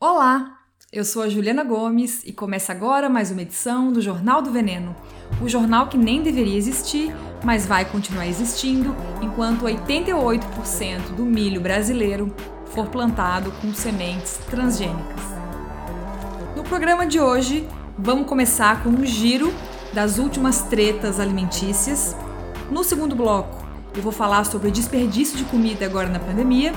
Olá, 0.00 0.60
eu 0.92 1.04
sou 1.04 1.24
a 1.24 1.28
Juliana 1.28 1.64
Gomes 1.64 2.22
e 2.24 2.32
começa 2.32 2.70
agora 2.70 3.08
mais 3.08 3.32
uma 3.32 3.42
edição 3.42 3.92
do 3.92 4.00
Jornal 4.00 4.40
do 4.40 4.52
Veneno. 4.52 4.94
O 5.42 5.48
jornal 5.48 5.88
que 5.88 5.98
nem 5.98 6.22
deveria 6.22 6.56
existir, 6.56 7.12
mas 7.42 7.66
vai 7.66 7.84
continuar 7.84 8.28
existindo 8.28 8.94
enquanto 9.20 9.64
88% 9.64 11.16
do 11.16 11.24
milho 11.24 11.60
brasileiro 11.60 12.32
for 12.66 12.86
plantado 12.86 13.50
com 13.60 13.74
sementes 13.74 14.38
transgênicas. 14.48 15.20
No 16.54 16.62
programa 16.62 17.04
de 17.04 17.18
hoje, 17.18 17.66
vamos 17.98 18.28
começar 18.28 18.84
com 18.84 18.90
um 18.90 19.04
giro 19.04 19.52
das 19.92 20.16
últimas 20.16 20.62
tretas 20.62 21.18
alimentícias. 21.18 22.16
No 22.70 22.84
segundo 22.84 23.16
bloco, 23.16 23.66
eu 23.96 24.02
vou 24.02 24.12
falar 24.12 24.44
sobre 24.44 24.70
desperdício 24.70 25.36
de 25.36 25.42
comida 25.42 25.84
agora 25.84 26.08
na 26.08 26.20
pandemia. 26.20 26.72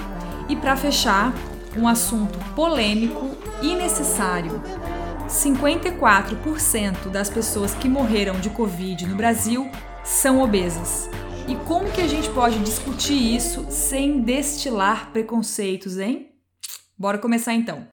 E 0.50 0.56
para 0.56 0.76
fechar, 0.76 1.32
um 1.78 1.88
assunto 1.88 2.38
polêmico 2.56 3.32
e 3.62 3.76
necessário. 3.76 4.62
54% 5.28 7.10
das 7.10 7.30
pessoas 7.30 7.74
que 7.74 7.88
morreram 7.88 8.40
de 8.40 8.50
Covid 8.50 9.06
no 9.08 9.16
Brasil 9.16 9.70
são 10.04 10.42
obesas. 10.42 11.10
E 11.48 11.56
como 11.56 11.90
que 11.92 12.02
a 12.02 12.08
gente 12.08 12.30
pode 12.30 12.60
discutir 12.60 13.36
isso 13.36 13.66
sem 13.70 14.22
destilar 14.22 15.12
preconceitos, 15.12 15.98
hein? 15.98 16.30
Bora 16.98 17.18
começar 17.18 17.54
então. 17.54 17.88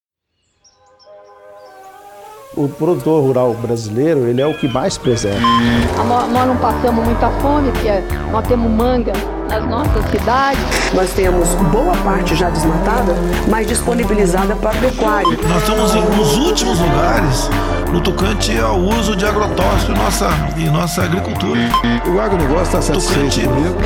O 2.57 2.69
produtor 2.69 3.23
rural 3.23 3.55
brasileiro, 3.55 4.27
ele 4.27 4.41
é 4.41 4.47
o 4.47 4.57
que 4.59 4.67
mais 4.67 4.99
preserva. 4.99 5.41
Nós 6.07 6.47
não 6.47 6.57
passamos 6.57 7.05
muita 7.05 7.31
fome, 7.41 7.71
porque 7.71 7.89
nós 8.33 8.47
temos 8.49 8.71
manga, 8.71 9.13
nas 9.49 9.67
nossas 9.67 10.05
cidades. 10.11 10.61
Nós 10.95 11.13
temos 11.13 11.49
boa 11.73 11.97
parte 11.99 12.37
já 12.37 12.51
desmatada, 12.51 13.15
mas 13.51 13.67
disponibilizada 13.67 14.55
para 14.57 14.79
pecuária. 14.79 15.37
Nós 15.49 15.63
estamos 15.63 15.95
nos 15.95 16.37
últimos 16.37 16.79
lugares 16.79 17.49
no 17.93 18.03
tocante 18.03 18.57
ao 18.59 18.79
uso 18.79 19.17
de 19.17 19.25
agrotóxico 19.25 19.93
em 19.93 19.97
nossa, 19.97 20.29
em 20.57 20.71
nossa 20.71 21.05
agricultura. 21.05 21.61
O 22.15 22.21
agronegócio 22.21 22.63
está 22.63 22.83
satisfeito 22.83 23.49
comigo. 23.49 23.77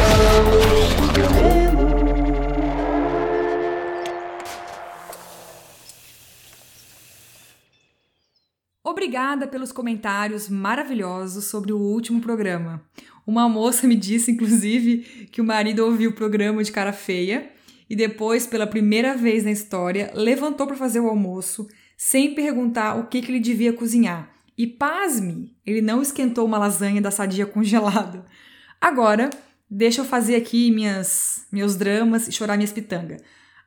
Obrigada 8.85 9.47
pelos 9.47 9.73
comentários 9.73 10.49
maravilhosos 10.49 11.47
sobre 11.47 11.73
o 11.73 11.79
último 11.79 12.21
programa. 12.21 12.83
Uma 13.27 13.49
moça 13.49 13.87
me 13.87 13.97
disse, 13.97 14.31
inclusive, 14.31 15.29
que 15.31 15.41
o 15.41 15.45
marido 15.45 15.85
ouviu 15.85 16.11
o 16.11 16.15
programa 16.15 16.63
de 16.63 16.73
cara 16.73 16.93
feia 16.93 17.51
e 17.89 17.95
depois, 17.95 18.47
pela 18.47 18.67
primeira 18.67 19.17
vez 19.17 19.45
na 19.45 19.51
história, 19.51 20.11
levantou 20.15 20.67
para 20.67 20.77
fazer 20.77 21.01
o 21.01 21.09
almoço 21.09 21.69
sem 21.97 22.35
perguntar 22.35 22.97
o 22.97 23.07
que, 23.07 23.23
que 23.23 23.31
ele 23.31 23.39
devia 23.39 23.73
cozinhar. 23.73 24.31
E 24.57 24.67
pasme, 24.67 25.55
ele 25.65 25.81
não 25.81 26.03
esquentou 26.03 26.45
uma 26.45 26.59
lasanha 26.59 27.01
da 27.01 27.11
sadia 27.11 27.47
congelada. 27.47 28.25
Agora, 28.81 29.31
deixa 29.71 30.01
eu 30.01 30.05
fazer 30.05 30.35
aqui 30.35 30.71
minhas, 30.71 31.47
meus 31.53 31.77
dramas 31.77 32.27
e 32.29 32.33
chorar 32.33 32.57
minhas 32.57 32.73
pitangas. 32.73 33.23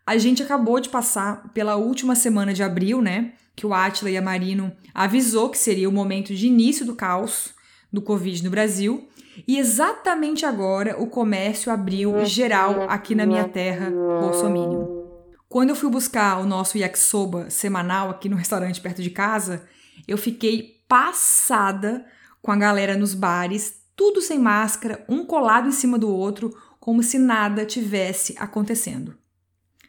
A 0.06 0.17
gente 0.17 0.44
acabou 0.44 0.80
de 0.80 0.90
passar 0.90 1.52
pela 1.53 1.75
última 1.75 2.14
semana 2.14 2.53
de 2.53 2.62
abril, 2.62 3.02
né? 3.02 3.34
Que 3.56 3.66
o 3.66 3.73
Atila 3.73 4.12
e 4.12 4.17
a 4.17 4.22
Marino 4.22 4.72
avisou 4.94 5.50
que 5.50 5.58
seria 5.58 5.90
o 5.90 5.92
momento 5.92 6.36
de 6.36 6.45
início 6.45 6.86
do 6.86 6.95
caos 6.95 7.56
do 7.92 8.02
Covid 8.02 8.44
no 8.44 8.52
Brasil. 8.52 9.08
E 9.47 9.58
exatamente 9.58 10.45
agora 10.45 11.02
o 11.02 11.08
comércio 11.08 11.72
abriu 11.72 12.25
geral 12.25 12.89
aqui 12.89 13.16
na 13.16 13.25
minha 13.25 13.47
terra, 13.47 13.89
Bolsominion. 13.89 15.05
Quando 15.47 15.69
eu 15.69 15.75
fui 15.75 15.89
buscar 15.89 16.39
o 16.39 16.45
nosso 16.45 16.78
yakisoba 16.78 17.50
semanal 17.50 18.09
aqui 18.09 18.28
no 18.28 18.36
restaurante 18.36 18.81
perto 18.81 19.02
de 19.02 19.09
casa, 19.09 19.67
eu 20.08 20.17
fiquei 20.17 20.83
passada 20.88 22.06
com 22.41 22.52
a 22.52 22.56
galera 22.56 22.97
nos 22.97 23.13
bares, 23.13 23.81
tudo 23.95 24.22
sem 24.22 24.38
máscara, 24.38 25.03
um 25.08 25.25
colado 25.25 25.68
em 25.68 25.72
cima 25.72 25.97
do 25.97 26.09
outro, 26.09 26.56
como 26.79 27.01
se 27.01 27.18
nada 27.18 27.66
tivesse 27.66 28.35
acontecendo. 28.38 29.16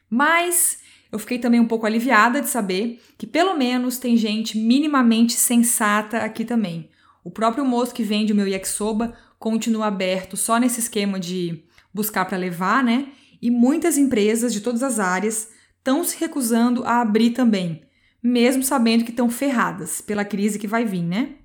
Mas 0.08 0.78
eu 1.10 1.18
fiquei 1.18 1.38
também 1.38 1.60
um 1.60 1.66
pouco 1.66 1.86
aliviada 1.86 2.40
de 2.40 2.48
saber 2.48 3.02
que 3.18 3.26
pelo 3.26 3.54
menos 3.54 3.98
tem 3.98 4.16
gente 4.16 4.58
minimamente 4.58 5.34
sensata 5.34 6.18
aqui 6.18 6.44
também. 6.44 6.90
O 7.24 7.30
próprio 7.30 7.64
moço 7.64 7.94
que 7.94 8.02
vende 8.02 8.32
o 8.32 8.36
meu 8.36 8.46
yakisoba 8.46 9.14
continua 9.46 9.86
aberto 9.86 10.36
só 10.36 10.58
nesse 10.58 10.80
esquema 10.80 11.20
de 11.20 11.62
buscar 11.94 12.24
para 12.24 12.36
levar, 12.36 12.82
né? 12.82 13.12
E 13.40 13.48
muitas 13.48 13.96
empresas 13.96 14.52
de 14.52 14.60
todas 14.60 14.82
as 14.82 14.98
áreas 14.98 15.50
estão 15.78 16.02
se 16.02 16.18
recusando 16.18 16.82
a 16.82 17.00
abrir 17.00 17.30
também, 17.30 17.84
mesmo 18.20 18.64
sabendo 18.64 19.04
que 19.04 19.12
estão 19.12 19.30
ferradas 19.30 20.00
pela 20.00 20.24
crise 20.24 20.58
que 20.58 20.66
vai 20.66 20.84
vir, 20.84 21.04
né? 21.04 21.36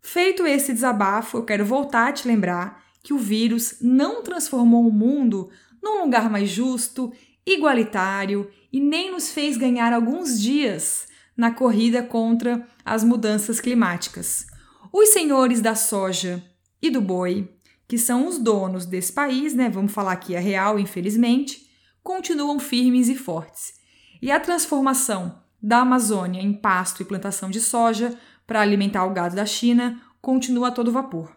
Feito 0.00 0.46
esse 0.46 0.72
desabafo, 0.72 1.36
eu 1.36 1.44
quero 1.44 1.66
voltar 1.66 2.08
a 2.08 2.12
te 2.12 2.26
lembrar 2.26 2.82
que 3.02 3.12
o 3.12 3.18
vírus 3.18 3.76
não 3.78 4.22
transformou 4.22 4.88
o 4.88 4.90
mundo 4.90 5.50
num 5.82 6.04
lugar 6.04 6.30
mais 6.30 6.48
justo, 6.48 7.12
igualitário 7.46 8.48
e 8.72 8.80
nem 8.80 9.12
nos 9.12 9.30
fez 9.30 9.58
ganhar 9.58 9.92
alguns 9.92 10.40
dias 10.40 11.06
na 11.36 11.50
corrida 11.50 12.02
contra 12.02 12.66
as 12.82 13.04
mudanças 13.04 13.60
climáticas. 13.60 14.46
Os 14.90 15.10
senhores 15.10 15.60
da 15.60 15.74
soja 15.74 16.42
e 16.82 16.90
do 16.90 17.00
boi, 17.00 17.48
que 17.86 17.96
são 17.96 18.26
os 18.26 18.38
donos 18.38 18.84
desse 18.84 19.12
país, 19.12 19.54
né? 19.54 19.70
Vamos 19.70 19.92
falar 19.92 20.12
aqui 20.12 20.34
a 20.34 20.40
real, 20.40 20.78
infelizmente, 20.78 21.70
continuam 22.02 22.58
firmes 22.58 23.08
e 23.08 23.14
fortes. 23.14 23.74
E 24.20 24.30
a 24.30 24.40
transformação 24.40 25.40
da 25.62 25.78
Amazônia 25.78 26.40
em 26.40 26.52
pasto 26.52 27.02
e 27.02 27.04
plantação 27.04 27.48
de 27.48 27.60
soja 27.60 28.18
para 28.46 28.60
alimentar 28.60 29.04
o 29.04 29.12
gado 29.12 29.36
da 29.36 29.46
China 29.46 30.00
continua 30.20 30.68
a 30.68 30.72
todo 30.72 30.90
vapor. 30.92 31.36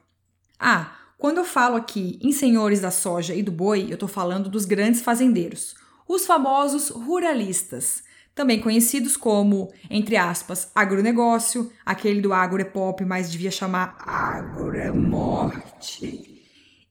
Ah, 0.60 0.92
quando 1.18 1.38
eu 1.38 1.46
falo 1.46 1.76
aqui 1.76 2.20
em 2.22 2.32
senhores 2.32 2.82
da 2.82 2.92
soja 2.92 3.36
e 3.36 3.44
do 3.44 3.52
boi, 3.52 3.88
eu 3.90 3.94
estou 3.94 4.10
falando 4.10 4.50
dos 4.50 4.66
grandes 4.66 5.02
fazendeiros, 5.02 5.76
os 6.08 6.26
famosos 6.26 6.90
ruralistas, 6.90 8.04
também 8.36 8.60
conhecidos 8.60 9.16
como, 9.16 9.72
entre 9.90 10.18
aspas, 10.18 10.70
agronegócio, 10.76 11.72
aquele 11.86 12.20
do 12.20 12.34
agro 12.34 12.62
é 12.62 12.66
pop, 12.66 13.04
mas 13.06 13.32
devia 13.32 13.50
chamar 13.50 13.96
agro 13.98 14.76
é 14.76 14.92
morte. 14.92 16.44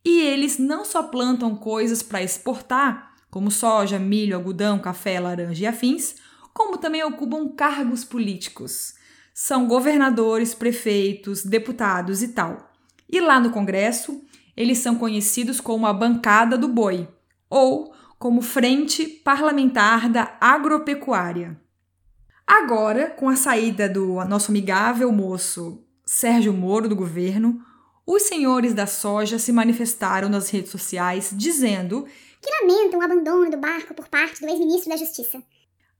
E 0.02 0.20
eles 0.22 0.58
não 0.58 0.84
só 0.84 1.02
plantam 1.02 1.54
coisas 1.54 2.02
para 2.02 2.22
exportar, 2.22 3.12
como 3.30 3.50
soja, 3.50 3.98
milho, 3.98 4.36
algodão, 4.36 4.78
café, 4.78 5.20
laranja 5.20 5.64
e 5.64 5.66
afins, 5.66 6.16
como 6.52 6.78
também 6.78 7.04
ocupam 7.04 7.48
cargos 7.48 8.04
políticos. 8.04 8.94
São 9.34 9.66
governadores, 9.66 10.54
prefeitos, 10.54 11.44
deputados 11.44 12.22
e 12.22 12.28
tal. 12.28 12.72
E 13.10 13.20
lá 13.20 13.38
no 13.38 13.50
Congresso, 13.50 14.22
eles 14.56 14.78
são 14.78 14.96
conhecidos 14.96 15.60
como 15.60 15.86
a 15.86 15.92
bancada 15.92 16.56
do 16.56 16.68
boi, 16.68 17.08
ou 17.50 17.93
como 18.18 18.42
Frente 18.42 19.06
Parlamentar 19.06 20.08
da 20.08 20.36
Agropecuária. 20.40 21.60
Agora, 22.46 23.10
com 23.10 23.28
a 23.28 23.36
saída 23.36 23.88
do 23.88 24.22
nosso 24.24 24.50
amigável 24.50 25.10
moço 25.10 25.82
Sérgio 26.04 26.52
Moro 26.52 26.88
do 26.88 26.96
governo, 26.96 27.60
os 28.06 28.22
senhores 28.24 28.74
da 28.74 28.86
soja 28.86 29.38
se 29.38 29.50
manifestaram 29.50 30.28
nas 30.28 30.50
redes 30.50 30.70
sociais 30.70 31.30
dizendo 31.32 32.06
que 32.40 32.50
lamentam 32.60 33.00
o 33.00 33.02
abandono 33.02 33.50
do 33.50 33.56
barco 33.56 33.94
por 33.94 34.08
parte 34.08 34.42
do 34.42 34.48
ex-ministro 34.48 34.90
da 34.90 34.96
Justiça. 34.96 35.42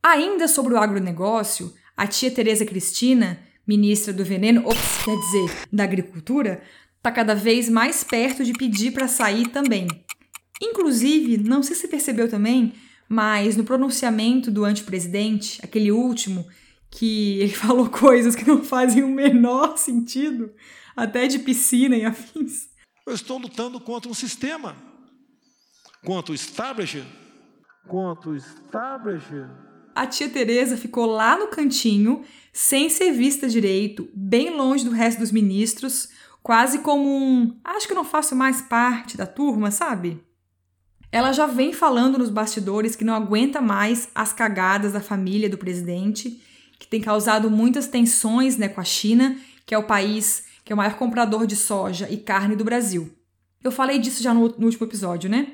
Ainda 0.03 0.47
sobre 0.47 0.75
o 0.75 0.79
agronegócio, 0.79 1.73
a 1.97 2.07
tia 2.07 2.31
Tereza 2.31 2.67
Cristina, 2.67 3.41
ministra 3.67 4.13
do 4.13 4.23
veneno, 4.23 4.67
ops, 4.67 5.03
quer 5.03 5.17
dizer, 5.17 5.67
da 5.73 5.85
agricultura, 5.85 6.63
está 6.99 7.11
cada 7.11 7.35
vez 7.35 7.71
mais 7.71 8.05
perto 8.05 8.45
de 8.45 8.53
pedir 8.53 8.93
para 8.93 9.09
sair 9.09 9.49
também. 9.49 9.89
Inclusive, 10.65 11.37
não 11.39 11.63
sei 11.63 11.77
se 11.77 11.89
percebeu 11.89 12.29
também, 12.29 12.73
mas 13.09 13.57
no 13.57 13.65
pronunciamento 13.65 14.51
do 14.51 14.65
antepresidente, 14.65 15.61
aquele 15.63 15.93
último, 15.93 16.47
que 16.91 17.38
ele 17.41 17.53
falou 17.53 17.88
coisas 17.91 18.35
que 18.35 18.47
não 18.47 18.65
fazem 18.65 19.03
o 19.03 19.09
menor 19.09 19.77
sentido, 19.77 20.53
até 20.97 21.27
de 21.27 21.38
piscina 21.38 21.97
e 21.97 22.05
afins. 22.05 22.69
Eu 23.06 23.15
estou 23.15 23.38
lutando 23.38 23.79
contra 23.79 24.11
um 24.11 24.15
sistema, 24.15 24.75
contra 26.05 26.33
o 26.33 26.35
establishment, 26.35 27.06
contra 27.87 28.31
o 28.31 28.37
establishment. 28.37 29.50
A 29.94 30.06
tia 30.06 30.29
Teresa 30.29 30.77
ficou 30.77 31.06
lá 31.06 31.37
no 31.37 31.49
cantinho, 31.49 32.25
sem 32.53 32.88
ser 32.88 33.12
vista 33.12 33.49
direito, 33.49 34.09
bem 34.15 34.56
longe 34.56 34.85
do 34.85 34.91
resto 34.91 35.19
dos 35.19 35.31
ministros, 35.31 36.09
quase 36.43 36.79
como 36.79 37.09
um, 37.09 37.61
acho 37.62 37.87
que 37.87 37.94
não 37.94 38.05
faço 38.05 38.35
mais 38.35 38.62
parte 38.62 39.17
da 39.17 39.27
turma, 39.27 39.71
sabe? 39.71 40.21
Ela 41.14 41.31
já 41.31 41.46
vem 41.46 41.72
falando 41.72 42.19
nos 42.19 42.28
bastidores 42.28 42.96
que 42.96 43.05
não 43.05 43.14
aguenta 43.14 43.61
mais 43.61 44.08
as 44.12 44.32
cagadas 44.32 44.94
da 44.94 45.00
família 45.00 45.49
do 45.49 45.56
presidente, 45.56 46.43
que 46.76 46.88
tem 46.88 47.00
causado 47.00 47.49
muitas 47.49 47.87
tensões 47.87 48.56
né, 48.56 48.66
com 48.66 48.81
a 48.81 48.84
China, 48.84 49.38
que 49.64 49.72
é 49.72 49.78
o 49.78 49.84
país 49.84 50.43
que 50.64 50.72
é 50.72 50.75
o 50.75 50.76
maior 50.76 50.94
comprador 50.94 51.46
de 51.46 51.55
soja 51.55 52.11
e 52.11 52.16
carne 52.16 52.56
do 52.56 52.64
Brasil. 52.64 53.16
Eu 53.62 53.70
falei 53.70 54.00
disso 54.00 54.25
já 54.25 54.34
no, 54.34 54.49
no 54.58 54.66
último 54.66 54.87
episódio, 54.87 55.31
né? 55.31 55.52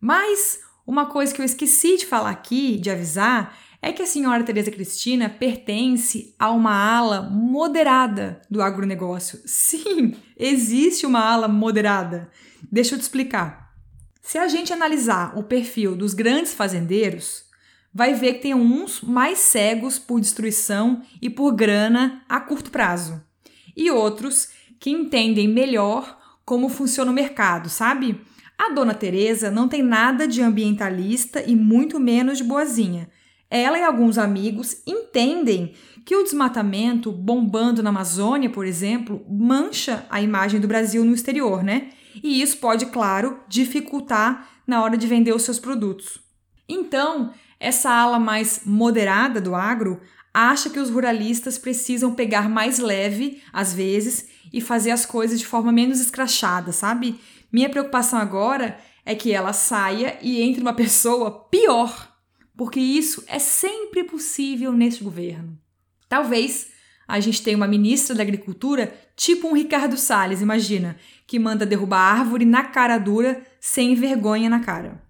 Mas 0.00 0.58
uma 0.84 1.06
coisa 1.06 1.32
que 1.32 1.40
eu 1.40 1.46
esqueci 1.46 1.98
de 1.98 2.06
falar 2.06 2.30
aqui, 2.30 2.76
de 2.76 2.90
avisar, 2.90 3.56
é 3.80 3.92
que 3.92 4.02
a 4.02 4.06
senhora 4.06 4.42
Tereza 4.42 4.72
Cristina 4.72 5.28
pertence 5.28 6.34
a 6.36 6.50
uma 6.50 6.74
ala 6.74 7.22
moderada 7.30 8.42
do 8.50 8.60
agronegócio. 8.60 9.38
Sim, 9.46 10.16
existe 10.36 11.06
uma 11.06 11.20
ala 11.20 11.46
moderada. 11.46 12.28
Deixa 12.72 12.96
eu 12.96 12.98
te 12.98 13.02
explicar. 13.02 13.59
Se 14.22 14.38
a 14.38 14.46
gente 14.48 14.72
analisar 14.72 15.36
o 15.36 15.42
perfil 15.42 15.96
dos 15.96 16.14
grandes 16.14 16.54
fazendeiros, 16.54 17.44
vai 17.92 18.14
ver 18.14 18.34
que 18.34 18.42
tem 18.42 18.54
uns 18.54 19.00
mais 19.00 19.38
cegos 19.38 19.98
por 19.98 20.20
destruição 20.20 21.02
e 21.20 21.28
por 21.28 21.52
grana 21.52 22.22
a 22.28 22.40
curto 22.40 22.70
prazo, 22.70 23.20
e 23.76 23.90
outros 23.90 24.50
que 24.78 24.90
entendem 24.90 25.48
melhor 25.48 26.18
como 26.44 26.68
funciona 26.68 27.10
o 27.10 27.14
mercado, 27.14 27.68
sabe? 27.68 28.20
A 28.58 28.70
dona 28.72 28.94
Teresa 28.94 29.50
não 29.50 29.68
tem 29.68 29.82
nada 29.82 30.28
de 30.28 30.42
ambientalista 30.42 31.42
e 31.42 31.56
muito 31.56 31.98
menos 31.98 32.38
de 32.38 32.44
boazinha. 32.44 33.08
Ela 33.50 33.78
e 33.78 33.82
alguns 33.82 34.18
amigos 34.18 34.82
entendem 34.86 35.72
que 36.04 36.14
o 36.14 36.22
desmatamento 36.22 37.10
bombando 37.10 37.82
na 37.82 37.90
Amazônia, 37.90 38.50
por 38.50 38.64
exemplo, 38.66 39.24
mancha 39.28 40.06
a 40.08 40.20
imagem 40.20 40.60
do 40.60 40.68
Brasil 40.68 41.04
no 41.04 41.14
exterior, 41.14 41.62
né? 41.62 41.90
E 42.22 42.40
isso 42.40 42.58
pode, 42.58 42.86
claro, 42.86 43.40
dificultar 43.48 44.48
na 44.66 44.82
hora 44.82 44.96
de 44.96 45.06
vender 45.06 45.34
os 45.34 45.42
seus 45.42 45.58
produtos. 45.58 46.20
Então, 46.68 47.32
essa 47.58 47.90
ala 47.90 48.18
mais 48.18 48.62
moderada 48.64 49.40
do 49.40 49.54
agro 49.54 50.00
acha 50.32 50.70
que 50.70 50.78
os 50.78 50.90
ruralistas 50.90 51.58
precisam 51.58 52.14
pegar 52.14 52.48
mais 52.48 52.78
leve, 52.78 53.42
às 53.52 53.74
vezes, 53.74 54.28
e 54.52 54.60
fazer 54.60 54.92
as 54.92 55.04
coisas 55.04 55.38
de 55.38 55.46
forma 55.46 55.72
menos 55.72 56.00
escrachada, 56.00 56.72
sabe? 56.72 57.20
Minha 57.52 57.68
preocupação 57.68 58.18
agora 58.18 58.78
é 59.04 59.14
que 59.14 59.32
ela 59.32 59.52
saia 59.52 60.18
e 60.22 60.40
entre 60.40 60.60
uma 60.60 60.72
pessoa 60.72 61.48
pior 61.50 62.10
porque 62.60 62.78
isso 62.78 63.24
é 63.26 63.38
sempre 63.38 64.04
possível 64.04 64.70
neste 64.70 65.02
governo. 65.02 65.58
Talvez 66.06 66.70
a 67.10 67.18
gente 67.18 67.42
tenha 67.42 67.56
uma 67.56 67.66
ministra 67.66 68.14
da 68.14 68.22
Agricultura, 68.22 68.94
tipo 69.16 69.48
um 69.48 69.52
Ricardo 69.52 69.96
Salles, 69.96 70.40
imagina, 70.40 70.96
que 71.26 71.40
manda 71.40 71.66
derrubar 71.66 71.98
árvore 71.98 72.44
na 72.44 72.62
cara 72.62 72.96
dura, 72.98 73.44
sem 73.60 73.96
vergonha 73.96 74.48
na 74.48 74.60
cara. 74.60 75.02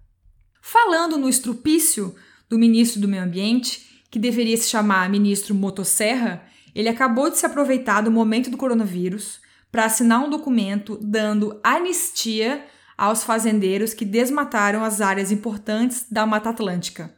Falando 0.59 1.17
no 1.17 1.29
estrupício 1.29 2.15
do 2.49 2.57
ministro 2.57 2.99
do 2.99 3.07
Meio 3.07 3.23
Ambiente, 3.23 4.03
que 4.09 4.17
deveria 4.17 4.57
se 4.57 4.67
chamar 4.67 5.09
ministro 5.09 5.53
Motosserra, 5.53 6.43
ele 6.73 6.89
acabou 6.89 7.29
de 7.29 7.37
se 7.37 7.45
aproveitar 7.45 8.01
do 8.01 8.11
momento 8.11 8.49
do 8.49 8.57
coronavírus 8.57 9.39
para 9.71 9.85
assinar 9.85 10.23
um 10.23 10.29
documento 10.29 10.97
dando 11.01 11.59
anistia 11.63 12.65
aos 12.97 13.23
fazendeiros 13.23 13.93
que 13.93 14.05
desmataram 14.05 14.83
as 14.83 15.01
áreas 15.01 15.31
importantes 15.31 16.05
da 16.09 16.25
Mata 16.25 16.49
Atlântica. 16.49 17.13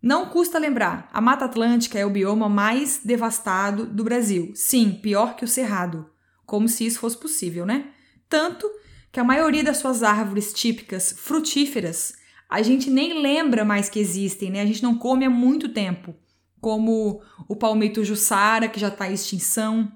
Não 0.00 0.26
custa 0.26 0.58
lembrar, 0.58 1.08
a 1.12 1.20
Mata 1.20 1.44
Atlântica 1.44 1.98
é 1.98 2.06
o 2.06 2.10
bioma 2.10 2.48
mais 2.48 3.00
devastado 3.04 3.84
do 3.84 4.04
Brasil. 4.04 4.52
Sim, 4.54 4.92
pior 4.92 5.34
que 5.34 5.44
o 5.44 5.48
Cerrado. 5.48 6.08
Como 6.46 6.68
se 6.68 6.86
isso 6.86 7.00
fosse 7.00 7.18
possível, 7.18 7.66
né? 7.66 7.90
Tanto 8.28 8.68
que 9.10 9.18
a 9.18 9.24
maioria 9.24 9.64
das 9.64 9.78
suas 9.78 10.02
árvores 10.02 10.52
típicas 10.52 11.12
frutíferas 11.18 12.14
a 12.48 12.62
gente 12.62 12.88
nem 12.90 13.20
lembra 13.20 13.64
mais 13.64 13.90
que 13.90 13.98
existem, 13.98 14.50
né? 14.50 14.62
A 14.62 14.66
gente 14.66 14.82
não 14.82 14.96
come 14.96 15.24
há 15.24 15.30
muito 15.30 15.68
tempo. 15.68 16.14
Como 16.60 17.20
o 17.46 17.54
palmito 17.54 18.02
jussara, 18.02 18.68
que 18.68 18.80
já 18.80 18.88
está 18.88 19.08
em 19.08 19.14
extinção, 19.14 19.92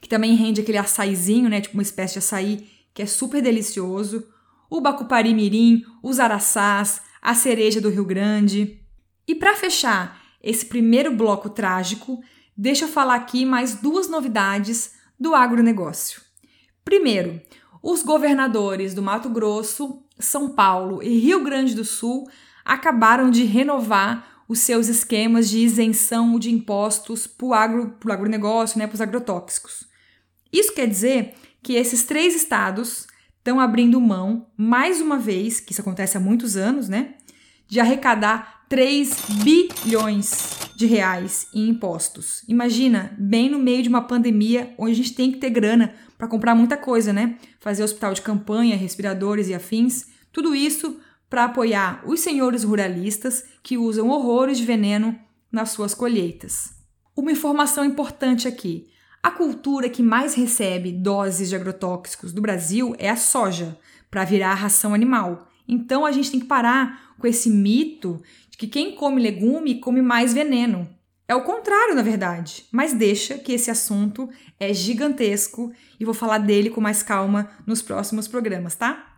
que 0.00 0.08
também 0.08 0.34
rende 0.34 0.60
aquele 0.60 0.78
açaizinho, 0.78 1.48
né? 1.48 1.60
Tipo 1.60 1.74
uma 1.74 1.82
espécie 1.82 2.14
de 2.14 2.18
açaí 2.18 2.68
que 2.92 3.00
é 3.00 3.06
super 3.06 3.40
delicioso. 3.40 4.26
O 4.68 4.80
bacupari 4.80 5.32
mirim, 5.32 5.82
os 6.02 6.20
araçás, 6.20 7.00
a 7.22 7.34
cereja 7.34 7.80
do 7.80 7.88
Rio 7.88 8.04
Grande. 8.04 8.81
E 9.26 9.34
para 9.34 9.56
fechar 9.56 10.20
esse 10.42 10.66
primeiro 10.66 11.14
bloco 11.14 11.48
trágico, 11.48 12.22
deixa 12.56 12.84
eu 12.84 12.88
falar 12.88 13.14
aqui 13.14 13.44
mais 13.44 13.76
duas 13.76 14.08
novidades 14.08 14.92
do 15.18 15.34
agronegócio. 15.34 16.20
Primeiro, 16.84 17.40
os 17.82 18.02
governadores 18.02 18.94
do 18.94 19.02
Mato 19.02 19.28
Grosso, 19.28 20.02
São 20.18 20.50
Paulo 20.50 21.02
e 21.02 21.18
Rio 21.18 21.42
Grande 21.42 21.74
do 21.74 21.84
Sul 21.84 22.28
acabaram 22.64 23.30
de 23.30 23.44
renovar 23.44 24.44
os 24.48 24.60
seus 24.60 24.88
esquemas 24.88 25.48
de 25.48 25.58
isenção 25.58 26.38
de 26.38 26.50
impostos 26.50 27.26
para 27.26 27.46
o 27.46 27.54
agro, 27.54 27.96
agronegócio, 28.10 28.78
né, 28.78 28.86
para 28.86 28.94
os 28.94 29.00
agrotóxicos. 29.00 29.84
Isso 30.52 30.74
quer 30.74 30.86
dizer 30.86 31.34
que 31.62 31.74
esses 31.74 32.04
três 32.04 32.34
estados 32.34 33.06
estão 33.38 33.58
abrindo 33.58 34.00
mão, 34.00 34.46
mais 34.56 35.00
uma 35.00 35.18
vez, 35.18 35.58
que 35.58 35.72
isso 35.72 35.80
acontece 35.80 36.16
há 36.16 36.20
muitos 36.20 36.56
anos, 36.56 36.88
né, 36.88 37.14
de 37.66 37.80
arrecadar 37.80 38.51
3 38.72 39.26
bilhões 39.44 40.56
de 40.74 40.86
reais 40.86 41.46
em 41.52 41.68
impostos. 41.68 42.42
Imagina, 42.48 43.14
bem 43.18 43.50
no 43.50 43.58
meio 43.58 43.82
de 43.82 43.88
uma 43.90 44.00
pandemia 44.00 44.72
onde 44.78 44.92
a 44.92 44.94
gente 44.94 45.12
tem 45.12 45.30
que 45.30 45.36
ter 45.36 45.50
grana 45.50 45.92
para 46.16 46.26
comprar 46.26 46.54
muita 46.54 46.74
coisa, 46.74 47.12
né? 47.12 47.36
Fazer 47.60 47.84
hospital 47.84 48.14
de 48.14 48.22
campanha, 48.22 48.74
respiradores 48.74 49.48
e 49.48 49.54
afins, 49.54 50.06
tudo 50.32 50.54
isso 50.54 50.98
para 51.28 51.44
apoiar 51.44 52.02
os 52.06 52.20
senhores 52.20 52.64
ruralistas 52.64 53.44
que 53.62 53.76
usam 53.76 54.08
horrores 54.08 54.56
de 54.56 54.64
veneno 54.64 55.20
nas 55.52 55.68
suas 55.68 55.92
colheitas. 55.92 56.70
Uma 57.14 57.32
informação 57.32 57.84
importante 57.84 58.48
aqui: 58.48 58.86
a 59.22 59.30
cultura 59.30 59.90
que 59.90 60.02
mais 60.02 60.32
recebe 60.32 60.92
doses 60.92 61.50
de 61.50 61.56
agrotóxicos 61.56 62.32
do 62.32 62.40
Brasil 62.40 62.96
é 62.98 63.10
a 63.10 63.16
soja, 63.16 63.78
para 64.10 64.24
virar 64.24 64.54
ração 64.54 64.94
animal. 64.94 65.46
Então 65.68 66.06
a 66.06 66.10
gente 66.10 66.30
tem 66.30 66.40
que 66.40 66.46
parar 66.46 67.12
com 67.22 67.26
esse 67.28 67.48
mito 67.48 68.20
que 68.62 68.68
quem 68.68 68.94
come 68.94 69.20
legume 69.20 69.80
come 69.80 70.00
mais 70.00 70.32
veneno. 70.32 70.88
É 71.26 71.34
o 71.34 71.42
contrário, 71.42 71.96
na 71.96 72.02
verdade, 72.02 72.64
mas 72.70 72.92
deixa 72.92 73.36
que 73.36 73.52
esse 73.52 73.72
assunto 73.72 74.30
é 74.60 74.72
gigantesco 74.72 75.72
e 75.98 76.04
vou 76.04 76.14
falar 76.14 76.38
dele 76.38 76.70
com 76.70 76.80
mais 76.80 77.02
calma 77.02 77.50
nos 77.66 77.82
próximos 77.82 78.28
programas, 78.28 78.76
tá? 78.76 79.16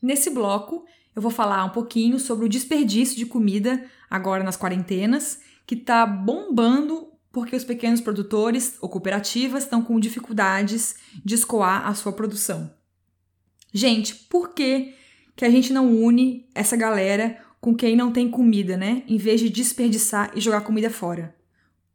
Nesse 0.00 0.30
bloco, 0.30 0.86
eu 1.14 1.20
vou 1.20 1.30
falar 1.30 1.66
um 1.66 1.70
pouquinho 1.70 2.18
sobre 2.18 2.46
o 2.46 2.48
desperdício 2.48 3.14
de 3.14 3.26
comida 3.26 3.84
agora 4.08 4.42
nas 4.42 4.56
quarentenas, 4.56 5.38
que 5.66 5.74
está 5.74 6.06
bombando 6.06 7.12
porque 7.30 7.54
os 7.54 7.64
pequenos 7.64 8.00
produtores 8.00 8.78
ou 8.80 8.88
cooperativas 8.88 9.64
estão 9.64 9.82
com 9.82 10.00
dificuldades 10.00 10.94
de 11.22 11.34
escoar 11.34 11.86
a 11.86 11.92
sua 11.92 12.14
produção. 12.14 12.74
Gente, 13.72 14.14
por 14.14 14.50
que, 14.50 14.94
que 15.34 15.44
a 15.44 15.50
gente 15.50 15.72
não 15.72 15.94
une 15.94 16.46
essa 16.54 16.76
galera 16.76 17.38
com 17.60 17.74
quem 17.74 17.96
não 17.96 18.12
tem 18.12 18.30
comida, 18.30 18.76
né? 18.76 19.02
Em 19.08 19.16
vez 19.16 19.40
de 19.40 19.48
desperdiçar 19.48 20.30
e 20.34 20.40
jogar 20.40 20.60
comida 20.62 20.90
fora? 20.90 21.34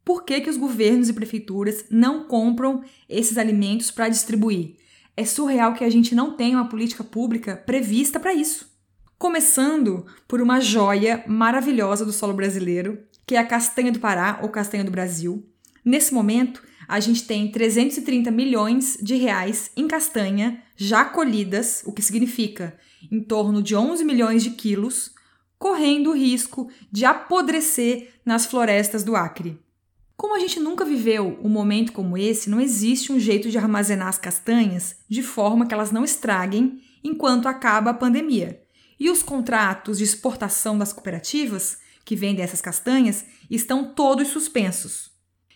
Por 0.04 0.24
que, 0.24 0.40
que 0.40 0.50
os 0.50 0.56
governos 0.56 1.08
e 1.08 1.12
prefeituras 1.12 1.84
não 1.90 2.24
compram 2.24 2.82
esses 3.08 3.38
alimentos 3.38 3.90
para 3.90 4.08
distribuir? 4.08 4.76
É 5.16 5.24
surreal 5.24 5.74
que 5.74 5.84
a 5.84 5.90
gente 5.90 6.14
não 6.14 6.36
tenha 6.36 6.56
uma 6.56 6.68
política 6.68 7.04
pública 7.04 7.56
prevista 7.56 8.18
para 8.18 8.34
isso. 8.34 8.70
Começando 9.18 10.04
por 10.26 10.40
uma 10.40 10.60
joia 10.60 11.22
maravilhosa 11.26 12.04
do 12.04 12.12
solo 12.12 12.32
brasileiro, 12.32 12.98
que 13.24 13.36
é 13.36 13.38
a 13.38 13.46
castanha 13.46 13.92
do 13.92 14.00
Pará 14.00 14.40
ou 14.42 14.48
castanha 14.48 14.84
do 14.84 14.90
Brasil. 14.90 15.46
Nesse 15.84 16.12
momento, 16.12 16.62
a 16.92 17.00
gente 17.00 17.24
tem 17.24 17.50
330 17.50 18.30
milhões 18.30 18.98
de 19.00 19.14
reais 19.14 19.70
em 19.74 19.88
castanha 19.88 20.62
já 20.76 21.06
colhidas, 21.06 21.82
o 21.86 21.92
que 21.92 22.02
significa 22.02 22.76
em 23.10 23.18
torno 23.22 23.62
de 23.62 23.74
11 23.74 24.04
milhões 24.04 24.42
de 24.42 24.50
quilos, 24.50 25.10
correndo 25.58 26.10
o 26.10 26.14
risco 26.14 26.68
de 26.90 27.06
apodrecer 27.06 28.10
nas 28.26 28.44
florestas 28.44 29.02
do 29.02 29.16
Acre. 29.16 29.58
Como 30.18 30.36
a 30.36 30.38
gente 30.38 30.60
nunca 30.60 30.84
viveu 30.84 31.40
um 31.42 31.48
momento 31.48 31.92
como 31.92 32.18
esse, 32.18 32.50
não 32.50 32.60
existe 32.60 33.10
um 33.10 33.18
jeito 33.18 33.48
de 33.48 33.56
armazenar 33.56 34.08
as 34.08 34.18
castanhas 34.18 34.96
de 35.08 35.22
forma 35.22 35.64
que 35.64 35.72
elas 35.72 35.92
não 35.92 36.04
estraguem 36.04 36.82
enquanto 37.02 37.46
acaba 37.46 37.92
a 37.92 37.94
pandemia. 37.94 38.62
E 39.00 39.08
os 39.08 39.22
contratos 39.22 39.96
de 39.96 40.04
exportação 40.04 40.76
das 40.76 40.92
cooperativas 40.92 41.78
que 42.04 42.14
vendem 42.14 42.44
essas 42.44 42.60
castanhas 42.60 43.24
estão 43.50 43.94
todos 43.94 44.28
suspensos. 44.28 45.11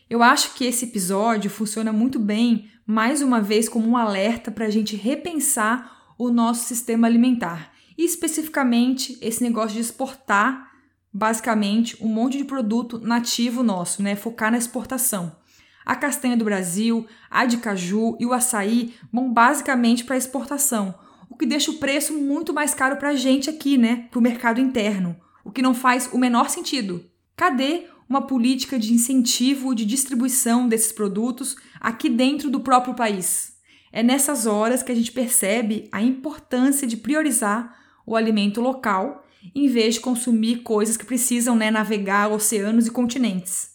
Eu 0.09 0.23
acho 0.23 0.55
que 0.55 0.65
esse 0.65 0.85
episódio 0.85 1.51
funciona 1.51 1.93
muito 1.93 2.19
bem, 2.19 2.71
mais 2.87 3.23
uma 3.23 3.41
vez, 3.41 3.69
como 3.69 3.89
um 3.89 3.97
alerta 3.97 4.51
para 4.51 4.67
a 4.67 4.71
gente 4.71 4.95
repensar 4.95 6.15
o 6.19 6.31
nosso 6.31 6.67
sistema 6.67 7.07
alimentar 7.07 7.73
e 7.99 8.05
especificamente 8.05 9.19
esse 9.21 9.43
negócio 9.43 9.75
de 9.75 9.81
exportar 9.81 10.71
basicamente 11.13 11.97
um 12.01 12.09
monte 12.09 12.39
de 12.39 12.45
produto 12.45 12.99
nativo 12.99 13.63
nosso, 13.63 14.03
né? 14.03 14.15
Focar 14.15 14.51
na 14.51 14.59
exportação. 14.59 15.37
A 15.85 15.97
castanha 15.97 16.37
do 16.37 16.45
Brasil, 16.45 17.07
a 17.31 17.47
de 17.47 17.57
caju 17.57 18.17
e 18.21 18.27
o 18.27 18.33
açaí 18.33 18.95
vão 19.13 19.33
basicamente 19.33 20.05
para 20.05 20.17
exportação, 20.17 20.95
o 21.29 21.37
que 21.37 21.47
deixa 21.47 21.71
o 21.71 21.79
preço 21.79 22.13
muito 22.13 22.53
mais 22.53 22.75
caro 22.75 22.97
para 22.97 23.11
a 23.11 23.17
gente 23.17 23.51
aqui, 23.51 23.77
né? 23.77 24.09
Para 24.11 24.19
o 24.19 24.23
mercado 24.23 24.61
interno 24.61 25.17
o 25.47 25.53
que 25.53 25.63
não 25.63 25.73
faz 25.73 26.11
o 26.13 26.19
menor 26.19 26.51
sentido. 26.51 27.09
Cadê 27.37 27.85
uma 28.09 28.23
política 28.23 28.79
de 28.79 28.93
incentivo 28.93 29.75
de 29.75 29.85
distribuição 29.85 30.69
desses 30.69 30.93
produtos 30.93 31.57
aqui 31.81 32.09
dentro 32.09 32.51
do 32.51 32.61
próprio 32.61 32.95
país? 32.95 33.57
É 33.93 34.03
nessas 34.03 34.47
horas 34.47 34.83
que 34.83 34.93
a 34.93 34.95
gente 34.95 35.13
percebe 35.13 35.89
a 35.91 36.03
importância 36.03 36.87
de 36.87 36.97
priorizar 36.97 37.77
o 38.07 38.15
alimento 38.15 38.61
local 38.61 39.25
em 39.55 39.69
vez 39.69 39.95
de 39.95 40.01
consumir 40.01 40.63
coisas 40.63 40.97
que 40.97 41.05
precisam 41.05 41.57
né, 41.57 41.71
navegar 41.71 42.31
oceanos 42.31 42.87
e 42.87 42.91
continentes. 42.91 43.71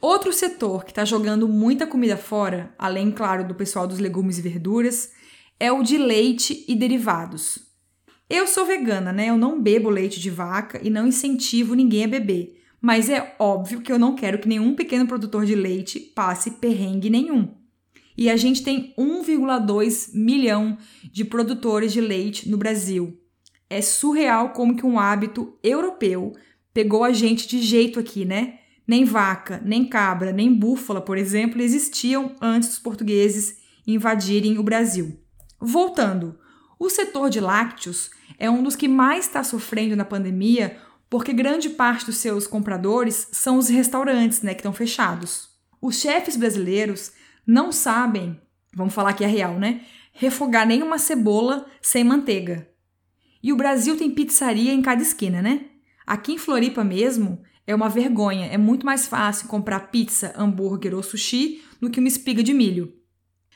Outro 0.00 0.32
setor 0.32 0.84
que 0.84 0.90
está 0.90 1.04
jogando 1.04 1.48
muita 1.48 1.86
comida 1.86 2.16
fora, 2.16 2.74
além, 2.78 3.10
claro, 3.10 3.46
do 3.46 3.54
pessoal 3.54 3.86
dos 3.86 3.98
legumes 3.98 4.38
e 4.38 4.42
verduras, 4.42 5.12
é 5.58 5.72
o 5.72 5.82
de 5.82 5.96
leite 5.96 6.64
e 6.68 6.74
derivados. 6.74 7.60
Eu 8.28 8.46
sou 8.46 8.66
vegana, 8.66 9.12
né? 9.12 9.30
Eu 9.30 9.38
não 9.38 9.62
bebo 9.62 9.88
leite 9.88 10.20
de 10.20 10.28
vaca 10.28 10.80
e 10.82 10.90
não 10.90 11.06
incentivo 11.06 11.74
ninguém 11.74 12.04
a 12.04 12.08
beber. 12.08 12.63
Mas 12.84 13.08
é 13.08 13.34
óbvio 13.38 13.80
que 13.80 13.90
eu 13.90 13.98
não 13.98 14.14
quero 14.14 14.38
que 14.38 14.46
nenhum 14.46 14.74
pequeno 14.74 15.06
produtor 15.06 15.46
de 15.46 15.54
leite 15.54 15.98
passe 15.98 16.50
perrengue 16.50 17.08
nenhum. 17.08 17.54
E 18.14 18.28
a 18.28 18.36
gente 18.36 18.62
tem 18.62 18.92
1,2 18.98 20.10
milhão 20.12 20.76
de 21.02 21.24
produtores 21.24 21.94
de 21.94 22.02
leite 22.02 22.46
no 22.46 22.58
Brasil. 22.58 23.18
É 23.70 23.80
surreal 23.80 24.50
como 24.50 24.76
que 24.76 24.84
um 24.84 24.98
hábito 24.98 25.58
europeu 25.62 26.34
pegou 26.74 27.04
a 27.04 27.10
gente 27.10 27.48
de 27.48 27.62
jeito 27.62 27.98
aqui, 27.98 28.26
né? 28.26 28.58
Nem 28.86 29.06
vaca, 29.06 29.62
nem 29.64 29.88
cabra, 29.88 30.30
nem 30.30 30.52
búfala, 30.52 31.00
por 31.00 31.16
exemplo, 31.16 31.62
existiam 31.62 32.36
antes 32.38 32.68
dos 32.68 32.78
portugueses 32.80 33.56
invadirem 33.86 34.58
o 34.58 34.62
Brasil. 34.62 35.18
Voltando, 35.58 36.38
o 36.78 36.90
setor 36.90 37.30
de 37.30 37.40
lácteos 37.40 38.10
é 38.38 38.50
um 38.50 38.62
dos 38.62 38.76
que 38.76 38.88
mais 38.88 39.24
está 39.24 39.42
sofrendo 39.42 39.96
na 39.96 40.04
pandemia 40.04 40.76
porque 41.08 41.32
grande 41.32 41.70
parte 41.70 42.06
dos 42.06 42.16
seus 42.16 42.46
compradores 42.46 43.28
são 43.32 43.58
os 43.58 43.68
restaurantes, 43.68 44.42
né, 44.42 44.54
que 44.54 44.60
estão 44.60 44.72
fechados. 44.72 45.48
Os 45.80 46.00
chefes 46.00 46.36
brasileiros 46.36 47.12
não 47.46 47.70
sabem, 47.70 48.40
vamos 48.74 48.94
falar 48.94 49.12
que 49.12 49.24
é 49.24 49.26
real, 49.26 49.58
né, 49.58 49.82
refogar 50.12 50.66
nenhuma 50.66 50.98
cebola 50.98 51.66
sem 51.82 52.04
manteiga. 52.04 52.68
E 53.42 53.52
o 53.52 53.56
Brasil 53.56 53.96
tem 53.96 54.10
pizzaria 54.10 54.72
em 54.72 54.80
cada 54.80 55.02
esquina, 55.02 55.42
né? 55.42 55.66
Aqui 56.06 56.32
em 56.32 56.38
Floripa 56.38 56.82
mesmo 56.82 57.42
é 57.66 57.74
uma 57.74 57.88
vergonha, 57.88 58.46
é 58.46 58.56
muito 58.56 58.86
mais 58.86 59.06
fácil 59.06 59.48
comprar 59.48 59.90
pizza, 59.90 60.32
hambúrguer 60.36 60.94
ou 60.94 61.02
sushi 61.02 61.62
do 61.80 61.90
que 61.90 61.98
uma 61.98 62.08
espiga 62.08 62.42
de 62.42 62.54
milho. 62.54 62.92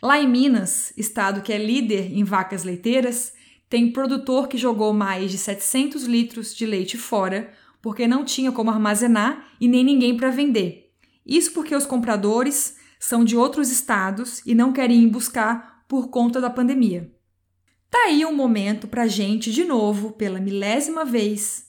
Lá 0.03 0.19
em 0.19 0.29
Minas, 0.29 0.93
estado 0.97 1.43
que 1.43 1.53
é 1.53 1.59
líder 1.59 2.13
em 2.13 2.25
vacas 2.25 2.65
leiteiras, 2.65 3.33
tem 3.69 3.93
produtor 3.93 4.49
que 4.49 4.57
jogou 4.57 4.93
mais 4.93 5.31
de 5.31 5.39
700 5.39 6.05
litros 6.05 6.55
de 6.55 6.65
leite 6.65 6.97
fora 6.97 7.53
porque 7.83 8.09
não 8.09 8.25
tinha 8.25 8.51
como 8.51 8.71
armazenar 8.71 9.53
e 9.61 9.69
nem 9.69 9.85
ninguém 9.85 10.17
para 10.17 10.31
vender. 10.31 10.91
Isso 11.25 11.53
porque 11.53 11.75
os 11.75 11.87
compradores 11.87 12.77
são 12.99 13.25
de 13.25 13.37
outros 13.37 13.71
estados 13.71 14.43
e 14.45 14.55
não 14.55 14.73
querem 14.73 15.03
ir 15.03 15.09
buscar 15.09 15.85
por 15.87 16.09
conta 16.09 16.41
da 16.41 16.51
pandemia. 16.51 17.13
Tá 17.91 17.99
aí 18.07 18.25
um 18.25 18.35
momento 18.35 18.87
para 18.89 19.03
a 19.03 19.07
gente, 19.07 19.53
de 19.53 19.65
novo, 19.65 20.13
pela 20.13 20.41
milésima 20.41 21.05
vez, 21.05 21.69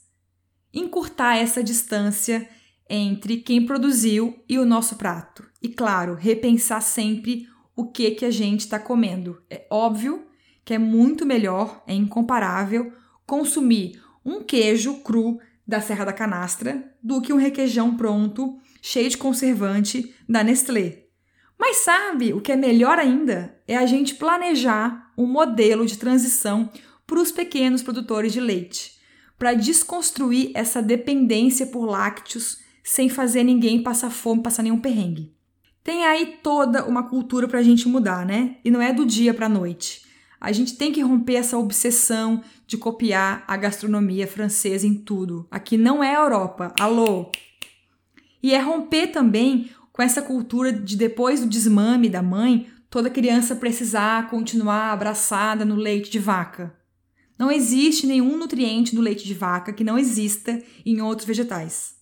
encurtar 0.73 1.37
essa 1.37 1.63
distância 1.63 2.49
entre 2.89 3.37
quem 3.37 3.65
produziu 3.65 4.43
e 4.49 4.57
o 4.57 4.65
nosso 4.65 4.95
prato. 4.95 5.45
E, 5.61 5.69
claro, 5.69 6.15
repensar 6.15 6.81
sempre 6.81 7.47
o 7.75 7.85
que 7.85 8.11
que 8.11 8.25
a 8.25 8.31
gente 8.31 8.61
está 8.61 8.79
comendo. 8.79 9.41
É 9.49 9.65
óbvio 9.69 10.28
que 10.69 10.73
é 10.75 10.77
muito 10.77 11.25
melhor, 11.25 11.83
é 11.87 11.95
incomparável, 11.95 12.93
consumir 13.25 13.99
um 14.23 14.43
queijo 14.43 14.99
cru 14.99 15.39
da 15.67 15.81
Serra 15.81 16.05
da 16.05 16.13
Canastra 16.13 16.93
do 17.01 17.19
que 17.23 17.33
um 17.33 17.37
requeijão 17.37 17.97
pronto, 17.97 18.55
cheio 18.79 19.09
de 19.09 19.17
conservante 19.17 20.13
da 20.29 20.43
Nestlé. 20.43 21.05
Mas 21.57 21.77
sabe 21.77 22.33
o 22.33 22.39
que 22.39 22.51
é 22.51 22.55
melhor 22.55 22.99
ainda? 22.99 23.59
É 23.67 23.75
a 23.75 23.87
gente 23.87 24.13
planejar 24.13 25.11
um 25.17 25.25
modelo 25.25 25.87
de 25.87 25.97
transição 25.97 26.69
para 27.07 27.19
os 27.19 27.31
pequenos 27.31 27.81
produtores 27.81 28.31
de 28.31 28.39
leite, 28.39 28.99
para 29.39 29.55
desconstruir 29.55 30.51
essa 30.53 30.83
dependência 30.83 31.65
por 31.65 31.87
lácteos 31.87 32.59
sem 32.83 33.09
fazer 33.09 33.43
ninguém 33.43 33.81
passar 33.81 34.11
fome, 34.11 34.43
passar 34.43 34.61
nenhum 34.61 34.79
perrengue. 34.79 35.33
Tem 35.83 36.05
aí 36.05 36.37
toda 36.43 36.85
uma 36.85 37.09
cultura 37.09 37.47
para 37.47 37.57
a 37.57 37.63
gente 37.63 37.87
mudar, 37.87 38.23
né? 38.23 38.57
E 38.63 38.69
não 38.69 38.79
é 38.79 38.93
do 38.93 39.03
dia 39.03 39.33
para 39.33 39.47
a 39.47 39.49
noite. 39.49 40.07
A 40.39 40.51
gente 40.51 40.77
tem 40.77 40.91
que 40.91 41.01
romper 41.01 41.35
essa 41.35 41.57
obsessão 41.57 42.41
de 42.65 42.77
copiar 42.77 43.43
a 43.47 43.57
gastronomia 43.57 44.25
francesa 44.25 44.87
em 44.87 44.93
tudo. 44.93 45.45
Aqui 45.51 45.77
não 45.77 46.03
é 46.03 46.15
Europa. 46.15 46.73
Alô? 46.79 47.31
E 48.41 48.53
é 48.53 48.59
romper 48.59 49.07
também 49.07 49.69
com 49.91 50.01
essa 50.01 50.21
cultura 50.21 50.71
de 50.71 50.95
depois 50.95 51.41
do 51.41 51.47
desmame 51.47 52.07
da 52.07 52.21
mãe, 52.21 52.67
toda 52.89 53.09
criança 53.09 53.55
precisar 53.55 54.29
continuar 54.29 54.93
abraçada 54.93 55.65
no 55.65 55.75
leite 55.75 56.09
de 56.09 56.19
vaca. 56.19 56.73
Não 57.37 57.51
existe 57.51 58.07
nenhum 58.07 58.37
nutriente 58.37 58.95
no 58.95 59.01
leite 59.01 59.25
de 59.25 59.33
vaca 59.33 59.73
que 59.73 59.83
não 59.83 59.99
exista 59.99 60.61
em 60.85 61.01
outros 61.01 61.27
vegetais. 61.27 61.95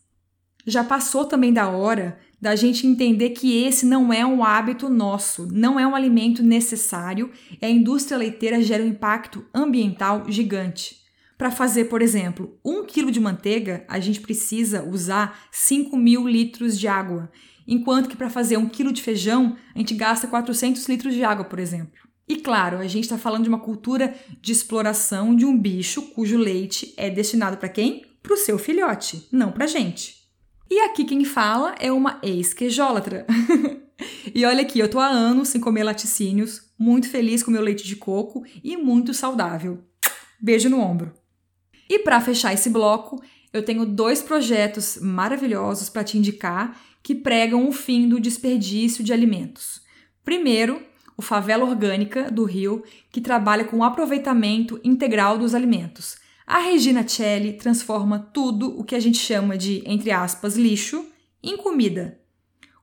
Já 0.66 0.84
passou 0.84 1.26
também 1.26 1.54
da 1.54 1.70
hora 1.70 2.20
da 2.40 2.56
gente 2.56 2.86
entender 2.86 3.32
que 3.32 3.64
esse 3.64 3.86
não 3.86 4.14
é 4.14 4.26
um 4.26 4.44
hábito 4.44 4.90
nosso, 4.90 5.48
não 5.52 5.80
é 5.80 5.88
um 5.88 5.96
alimento 5.96 6.44
necessário 6.44 7.32
e 7.62 7.66
a 7.66 7.70
indústria 7.70 8.18
leiteira 8.18 8.62
gera 8.62 8.84
um 8.84 8.88
impacto 8.88 9.46
ambiental 9.54 10.26
gigante. 10.30 10.98
Para 11.38 11.52
fazer, 11.52 11.86
por 11.86 12.02
exemplo, 12.02 12.58
um 12.66 12.84
quilo 12.84 13.12
de 13.12 13.20
manteiga, 13.20 13.86
a 13.88 14.00
gente 14.00 14.22
precisa 14.22 14.84
usar 14.84 15.48
5 15.52 15.96
mil 15.96 16.28
litros 16.28 16.80
de 16.80 16.88
água, 16.88 17.32
enquanto 17.68 18.10
que 18.10 18.16
para 18.16 18.30
fazer 18.30 18.58
um 18.58 18.68
quilo 18.68 18.92
de 18.92 19.04
feijão, 19.04 19.56
a 19.76 19.78
gente 19.78 19.94
gasta 19.94 20.28
400 20.28 20.88
litros 20.88 21.14
de 21.14 21.24
água, 21.24 21.46
por 21.46 21.60
exemplo. 21.60 22.08
E 22.28 22.38
claro, 22.38 22.78
a 22.78 22.88
gente 22.88 23.04
está 23.04 23.18
falando 23.18 23.44
de 23.44 23.50
uma 23.50 23.60
cultura 23.60 24.16
de 24.42 24.52
exploração 24.52 25.36
de 25.36 25.46
um 25.46 25.58
bicho 25.58 26.02
cujo 26.14 26.38
leite 26.38 26.94
é 26.98 27.10
destinado 27.10 27.58
para 27.58 27.70
quem? 27.70 28.04
Para 28.22 28.34
o 28.34 28.38
seu 28.38 28.58
filhote, 28.58 29.28
não 29.32 29.52
para 29.52 29.68
gente. 29.68 30.17
E 30.70 30.80
aqui 30.82 31.06
quem 31.06 31.24
fala 31.24 31.76
é 31.80 31.92
uma 31.92 32.20
ex-quejólatra. 32.22 33.26
e 34.36 34.46
olha 34.46 34.62
aqui, 34.62 34.80
eu 34.80 34.90
tô 34.90 35.00
há 35.00 35.08
anos 35.08 35.50
sem 35.50 35.62
comer 35.62 35.84
laticínios, 35.84 36.70
muito 36.78 37.10
feliz 37.10 37.42
com 37.42 37.52
meu 37.52 37.62
leite 37.62 37.86
de 37.86 37.96
coco 37.96 38.44
e 38.64 38.76
muito 38.76 39.14
saudável. 39.14 39.80
Beijo 40.40 40.70
no 40.70 40.82
ombro. 40.82 41.14
E 41.90 42.00
para 42.00 42.20
fechar 42.20 42.54
esse 42.54 42.70
bloco, 42.70 43.24
eu 43.54 43.64
tenho 43.64 43.86
dois 43.86 44.22
projetos 44.22 44.98
maravilhosos 45.02 45.90
para 45.90 46.04
te 46.04 46.18
indicar 46.18 46.78
que 47.02 47.16
pregam 47.16 47.68
o 47.68 47.72
fim 47.72 48.10
do 48.10 48.20
desperdício 48.20 49.04
de 49.04 49.14
alimentos. 49.14 49.82
Primeiro, 50.24 50.82
o 51.16 51.22
Favela 51.22 51.64
Orgânica 51.64 52.30
do 52.30 52.44
Rio, 52.44 52.84
que 53.10 53.22
trabalha 53.22 53.64
com 53.64 53.78
o 53.78 53.84
aproveitamento 53.84 54.80
integral 54.84 55.38
dos 55.38 55.56
alimentos 55.56 56.18
a 56.48 56.60
Regina 56.60 57.06
Celli 57.06 57.52
transforma 57.52 58.18
tudo 58.34 58.80
o 58.80 58.84
que 58.86 58.96
a 58.96 59.00
gente 59.02 59.18
chama 59.18 59.58
de, 59.58 59.84
entre 59.86 60.12
aspas, 60.12 60.56
lixo 60.56 61.06
em 61.44 61.58
comida. 61.58 62.22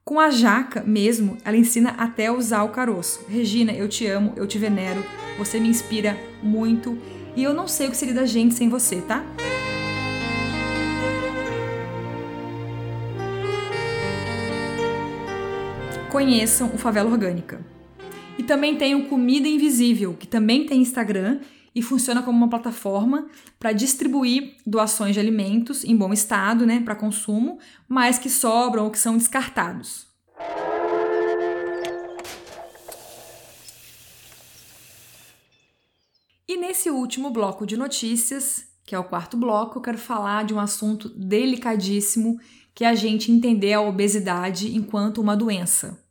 Com 0.04 0.21
a 0.21 0.28
jaca 0.28 0.83
mesmo, 0.83 1.38
ela 1.42 1.56
ensina 1.56 1.92
até 1.92 2.30
usar 2.30 2.62
o 2.64 2.68
caroço. 2.68 3.25
Regina, 3.26 3.73
eu 3.73 3.88
te 3.88 4.06
amo, 4.06 4.35
eu 4.37 4.47
te 4.47 4.59
venero, 4.59 5.02
você 5.38 5.59
me 5.59 5.68
inspira 5.68 6.14
muito 6.42 6.99
e 7.35 7.42
eu 7.42 7.54
não 7.54 7.66
sei 7.66 7.87
o 7.87 7.90
que 7.90 7.97
seria 7.97 8.12
da 8.12 8.26
gente 8.26 8.52
sem 8.52 8.68
você, 8.68 9.00
tá? 9.00 9.25
Conheçam 16.11 16.71
o 16.75 16.76
Favela 16.76 17.11
Orgânica. 17.11 17.64
E 18.38 18.42
também 18.42 18.76
tem 18.76 18.94
o 18.94 19.09
Comida 19.09 19.49
Invisível, 19.49 20.12
que 20.12 20.26
também 20.26 20.66
tem 20.66 20.83
Instagram 20.83 21.40
e 21.75 21.83
funciona 21.83 22.23
como 22.23 22.38
uma 22.38 22.49
plataforma 22.49 23.26
para 23.59 23.73
distribuir 23.73 24.57
doações 24.66 25.14
de 25.14 25.21
alimentos 25.21 25.85
em 25.85 25.97
bom 25.97 26.12
estado, 26.12 26.64
né, 26.64 26.81
para 26.81 26.95
consumo, 26.95 27.59
mas 27.88 28.19
que 28.19 28.31
sobram 28.31 28.85
ou 28.85 28.90
que 28.90 28.99
são 28.99 29.16
descartados. 29.16 30.07
E 36.47 36.57
nesse 36.57 36.90
último 36.90 37.31
bloco 37.31 37.66
de 37.66 37.76
notícias, 37.76 38.66
que 38.85 38.95
é 38.95 38.99
o 38.99 39.04
quarto 39.04 39.37
bloco, 39.37 39.78
eu 39.78 39.83
quero 39.83 39.99
falar 39.99 40.45
de 40.45 40.54
um 40.54 40.61
assunto 40.61 41.09
delicadíssimo 41.09 42.38
que 42.75 42.85
é 42.85 42.88
a 42.88 42.95
gente 42.95 43.31
entender 43.31 43.73
a 43.73 43.81
obesidade 43.81 44.76
enquanto 44.76 45.21
uma 45.21 45.37
doença. 45.37 46.04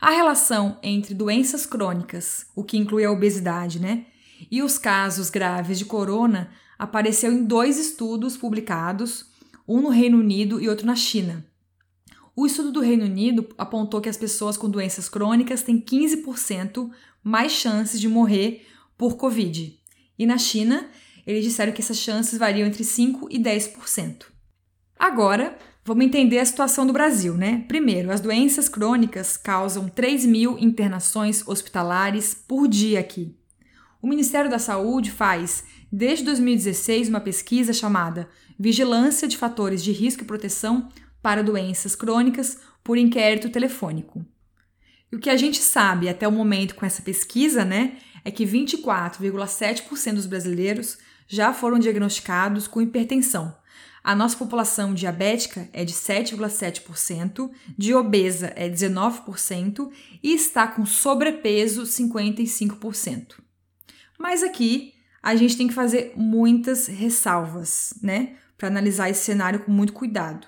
A 0.00 0.10
relação 0.10 0.78
entre 0.82 1.12
doenças 1.12 1.66
crônicas, 1.66 2.46
o 2.54 2.62
que 2.62 2.76
inclui 2.76 3.04
a 3.04 3.10
obesidade, 3.10 3.80
né, 3.80 4.06
e 4.50 4.62
os 4.62 4.78
casos 4.78 5.30
graves 5.30 5.78
de 5.78 5.84
corona 5.84 6.50
apareceu 6.78 7.32
em 7.32 7.44
dois 7.44 7.78
estudos 7.78 8.36
publicados, 8.36 9.26
um 9.66 9.80
no 9.82 9.88
Reino 9.88 10.18
Unido 10.18 10.60
e 10.60 10.68
outro 10.68 10.86
na 10.86 10.94
China. 10.94 11.44
O 12.34 12.46
estudo 12.46 12.70
do 12.70 12.80
Reino 12.80 13.04
Unido 13.04 13.48
apontou 13.58 14.00
que 14.00 14.08
as 14.08 14.16
pessoas 14.16 14.56
com 14.56 14.70
doenças 14.70 15.08
crônicas 15.08 15.62
têm 15.62 15.80
15% 15.80 16.90
mais 17.22 17.52
chances 17.52 18.00
de 18.00 18.08
morrer 18.08 18.66
por 18.96 19.16
Covid. 19.16 19.76
E 20.18 20.26
na 20.26 20.38
China, 20.38 20.88
eles 21.26 21.44
disseram 21.44 21.72
que 21.72 21.80
essas 21.80 21.98
chances 21.98 22.38
variam 22.38 22.68
entre 22.68 22.84
5 22.84 23.28
e 23.30 23.38
10%. 23.38 24.26
Agora, 24.96 25.58
Vamos 25.88 26.04
entender 26.04 26.38
a 26.38 26.44
situação 26.44 26.86
do 26.86 26.92
Brasil, 26.92 27.32
né? 27.32 27.64
Primeiro, 27.66 28.12
as 28.12 28.20
doenças 28.20 28.68
crônicas 28.68 29.38
causam 29.38 29.88
3 29.88 30.26
mil 30.26 30.58
internações 30.58 31.42
hospitalares 31.48 32.34
por 32.34 32.68
dia 32.68 33.00
aqui. 33.00 33.37
O 34.00 34.06
Ministério 34.06 34.48
da 34.48 34.60
Saúde 34.60 35.10
faz, 35.10 35.64
desde 35.90 36.24
2016, 36.24 37.08
uma 37.08 37.20
pesquisa 37.20 37.72
chamada 37.72 38.28
Vigilância 38.56 39.26
de 39.26 39.36
Fatores 39.36 39.82
de 39.82 39.90
Risco 39.90 40.22
e 40.22 40.26
Proteção 40.26 40.88
para 41.20 41.42
Doenças 41.42 41.96
Crônicas 41.96 42.58
por 42.84 42.96
Inquérito 42.96 43.50
Telefônico. 43.50 44.24
E 45.10 45.16
o 45.16 45.18
que 45.18 45.28
a 45.28 45.36
gente 45.36 45.58
sabe 45.58 46.08
até 46.08 46.28
o 46.28 46.32
momento 46.32 46.76
com 46.76 46.86
essa 46.86 47.02
pesquisa, 47.02 47.64
né, 47.64 47.96
é 48.24 48.30
que 48.30 48.44
24,7% 48.44 50.14
dos 50.14 50.26
brasileiros 50.26 50.98
já 51.26 51.52
foram 51.52 51.78
diagnosticados 51.78 52.68
com 52.68 52.80
hipertensão. 52.80 53.56
A 54.04 54.14
nossa 54.14 54.36
população 54.36 54.94
diabética 54.94 55.68
é 55.72 55.84
de 55.84 55.92
7,7%, 55.92 57.50
de 57.76 57.94
obesa 57.94 58.52
é 58.54 58.68
19% 58.68 59.90
e 60.22 60.32
está 60.34 60.68
com 60.68 60.86
sobrepeso 60.86 61.82
55%. 61.82 63.47
Mas 64.18 64.42
aqui 64.42 64.94
a 65.22 65.34
gente 65.36 65.56
tem 65.56 65.68
que 65.68 65.74
fazer 65.74 66.12
muitas 66.16 66.86
ressalvas, 66.86 67.94
né, 68.02 68.36
para 68.56 68.68
analisar 68.68 69.08
esse 69.08 69.24
cenário 69.24 69.60
com 69.60 69.70
muito 69.70 69.92
cuidado. 69.92 70.46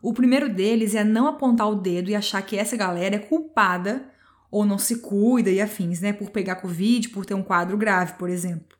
O 0.00 0.12
primeiro 0.12 0.52
deles 0.52 0.94
é 0.94 1.04
não 1.04 1.28
apontar 1.28 1.70
o 1.70 1.76
dedo 1.76 2.10
e 2.10 2.14
achar 2.14 2.42
que 2.42 2.56
essa 2.56 2.76
galera 2.76 3.16
é 3.16 3.20
culpada 3.20 4.10
ou 4.50 4.66
não 4.66 4.76
se 4.76 4.96
cuida 4.96 5.48
e 5.48 5.60
afins, 5.60 6.00
né, 6.00 6.12
por 6.12 6.30
pegar 6.30 6.56
Covid, 6.56 7.08
por 7.10 7.24
ter 7.24 7.34
um 7.34 7.42
quadro 7.42 7.76
grave, 7.76 8.14
por 8.14 8.28
exemplo. 8.28 8.76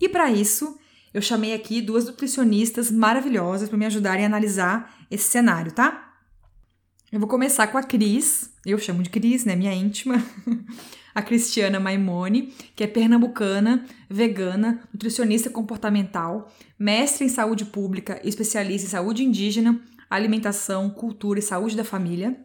E 0.00 0.08
para 0.08 0.30
isso, 0.30 0.78
eu 1.12 1.20
chamei 1.20 1.54
aqui 1.54 1.82
duas 1.82 2.04
nutricionistas 2.06 2.90
maravilhosas 2.90 3.68
para 3.68 3.76
me 3.76 3.86
ajudarem 3.86 4.24
a 4.24 4.28
analisar 4.28 4.94
esse 5.10 5.28
cenário, 5.28 5.72
tá? 5.72 6.14
Eu 7.10 7.18
vou 7.18 7.28
começar 7.28 7.66
com 7.66 7.78
a 7.78 7.82
Cris, 7.82 8.50
eu 8.64 8.78
chamo 8.78 9.02
de 9.02 9.10
Cris, 9.10 9.44
né, 9.44 9.56
minha 9.56 9.74
íntima, 9.74 10.22
a 11.18 11.22
Cristiana 11.22 11.80
Maimone, 11.80 12.54
que 12.76 12.84
é 12.84 12.86
pernambucana, 12.86 13.84
vegana, 14.08 14.88
nutricionista 14.92 15.50
comportamental, 15.50 16.48
mestre 16.78 17.24
em 17.24 17.28
saúde 17.28 17.64
pública 17.64 18.20
e 18.22 18.28
especialista 18.28 18.86
em 18.86 18.90
saúde 18.90 19.24
indígena, 19.24 19.80
alimentação, 20.08 20.88
cultura 20.88 21.40
e 21.40 21.42
saúde 21.42 21.76
da 21.76 21.82
família. 21.82 22.38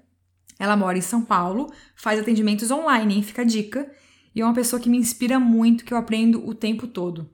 Ela 0.57 0.75
mora 0.75 0.97
em 0.97 1.01
São 1.01 1.21
Paulo, 1.21 1.71
faz 1.95 2.19
atendimentos 2.19 2.71
online, 2.71 3.13
hein? 3.13 3.21
Fica 3.21 3.43
a 3.43 3.45
dica. 3.45 3.91
E 4.33 4.41
é 4.41 4.43
uma 4.43 4.55
pessoa 4.55 4.81
que 4.81 4.89
me 4.89 4.97
inspira 4.97 5.39
muito, 5.39 5.85
que 5.85 5.93
eu 5.93 5.97
aprendo 5.97 6.43
o 6.43 6.55
tempo 6.55 6.87
todo. 6.87 7.29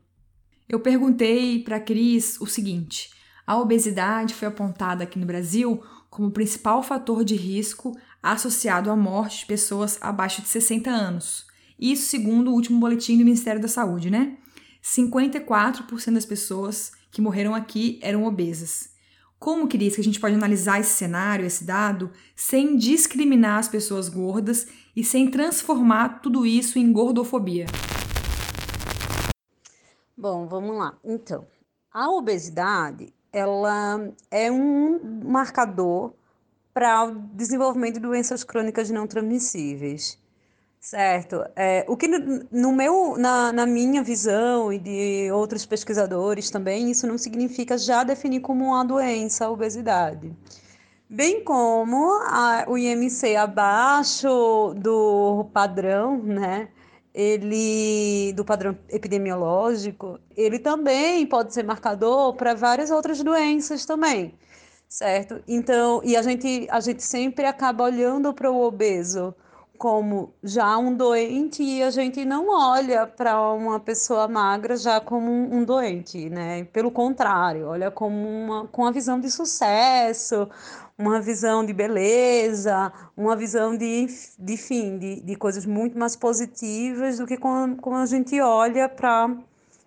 Eu 0.68 0.82
perguntei 0.82 1.64
para 1.64 1.78
a 1.78 1.80
Cris 1.80 2.38
o 2.42 2.48
seguinte: 2.48 3.12
a 3.48 3.58
obesidade 3.58 4.34
foi 4.34 4.50
apontada 4.50 5.06
aqui 5.06 5.18
no 5.18 5.26
Brasil 5.26 5.82
como 6.10 6.32
principal 6.32 6.84
fator 6.84 7.24
de 7.24 7.36
risco 7.36 7.98
associado 8.22 8.92
à 8.92 8.96
morte 8.96 9.40
de 9.40 9.46
pessoas 9.46 9.98
abaixo 10.02 10.42
de 10.42 10.48
60 10.48 10.90
anos. 10.90 11.46
Isso 11.80 12.10
segundo 12.10 12.52
o 12.52 12.54
último 12.54 12.80
boletim 12.80 13.18
do 13.18 13.24
Ministério 13.24 13.62
da 13.62 13.68
Saúde, 13.68 14.10
né? 14.10 14.38
54% 14.84 16.14
das 16.14 16.26
pessoas 16.26 16.92
que 17.12 17.22
morreram 17.22 17.56
aqui 17.56 18.00
eram 18.02 18.26
obesas. 18.26 18.90
Como, 19.40 19.70
Cris, 19.70 19.96
que 19.96 20.02
a 20.02 20.04
gente 20.04 20.20
pode 20.20 20.36
analisar 20.36 20.82
esse 20.82 20.92
cenário, 20.92 21.46
esse 21.46 21.64
dado, 21.64 22.12
sem 22.36 22.76
discriminar 22.76 23.60
as 23.60 23.70
pessoas 23.70 24.10
gordas 24.10 24.68
e 24.94 25.02
sem 25.02 25.32
transformar 25.32 26.20
tudo 26.22 26.46
isso 26.46 26.78
em 26.78 26.92
gordofobia? 26.92 27.66
Bom, 30.18 30.46
vamos 30.46 30.78
lá. 30.78 30.98
Então, 31.06 31.48
a 31.90 32.10
obesidade, 32.12 33.14
ela 33.32 34.12
é 34.30 34.52
um 34.52 35.22
marcador 35.24 36.14
para 36.80 37.04
o 37.04 37.12
desenvolvimento 37.34 37.96
de 37.96 38.00
doenças 38.00 38.42
crônicas 38.42 38.90
não 38.90 39.06
transmissíveis. 39.06 40.18
Certo. 40.80 41.44
É, 41.54 41.84
o 41.90 41.98
que 41.98 42.08
no 42.08 42.72
meu, 42.72 43.18
na, 43.18 43.52
na 43.52 43.66
minha 43.66 44.02
visão 44.02 44.72
e 44.72 44.80
de 44.80 45.30
outros 45.30 45.66
pesquisadores 45.66 46.50
também, 46.50 46.90
isso 46.90 47.06
não 47.06 47.18
significa 47.18 47.78
já 47.78 48.06
definir 48.06 48.40
como 48.40 48.64
uma 48.68 48.86
doença 48.86 49.44
a 49.44 49.52
obesidade. 49.52 50.34
Bem 51.10 51.44
como 51.44 52.14
a, 52.24 52.64
o 52.66 52.78
IMC 52.78 53.36
abaixo 53.36 54.74
do 54.78 55.50
padrão, 55.52 56.24
né? 56.24 56.70
Ele 57.14 58.32
do 58.38 58.46
padrão 58.46 58.78
epidemiológico, 58.88 60.18
ele 60.38 60.58
também 60.60 61.28
pode 61.28 61.54
ser 61.54 61.64
marcador 61.64 62.36
para 62.36 62.54
várias 62.54 62.90
outras 62.90 63.22
doenças 63.22 63.86
também, 63.86 64.34
certo? 64.90 65.42
Então, 65.48 66.02
e 66.04 66.18
a 66.18 66.22
gente 66.24 66.68
a 66.72 66.80
gente 66.80 67.04
sempre 67.04 67.46
acaba 67.46 67.84
olhando 67.84 68.34
para 68.34 68.52
o 68.52 68.62
obeso 68.62 69.34
como 69.78 70.34
já 70.44 70.78
um 70.78 70.94
doente 70.94 71.64
e 71.64 71.82
a 71.82 71.90
gente 71.90 72.26
não 72.26 72.50
olha 72.50 73.08
para 73.08 73.42
uma 73.54 73.80
pessoa 73.80 74.28
magra 74.28 74.76
já 74.76 75.00
como 75.00 75.32
um, 75.32 75.60
um, 75.60 75.64
doente, 75.64 76.30
né? 76.30 76.66
Pelo 76.66 76.92
contrário, 76.92 77.68
olha 77.68 77.90
como 77.92 78.28
uma 78.28 78.68
com 78.68 78.86
a 78.86 78.92
visão 78.92 79.20
de 79.20 79.32
sucesso, 79.32 80.50
uma 80.98 81.22
visão 81.22 81.66
de 81.66 81.72
beleza, 81.74 82.92
uma 83.16 83.36
visão 83.38 83.78
de, 83.78 84.08
de 84.38 84.58
fim, 84.58 84.98
de, 84.98 85.22
de 85.22 85.36
coisas 85.36 85.66
muito 85.66 85.98
mais 85.98 86.16
positivas 86.16 87.18
do 87.20 87.26
que 87.26 87.38
quando, 87.38 87.78
quando 87.82 88.02
a 88.04 88.06
gente 88.06 88.40
olha 88.42 88.90
para 88.90 89.30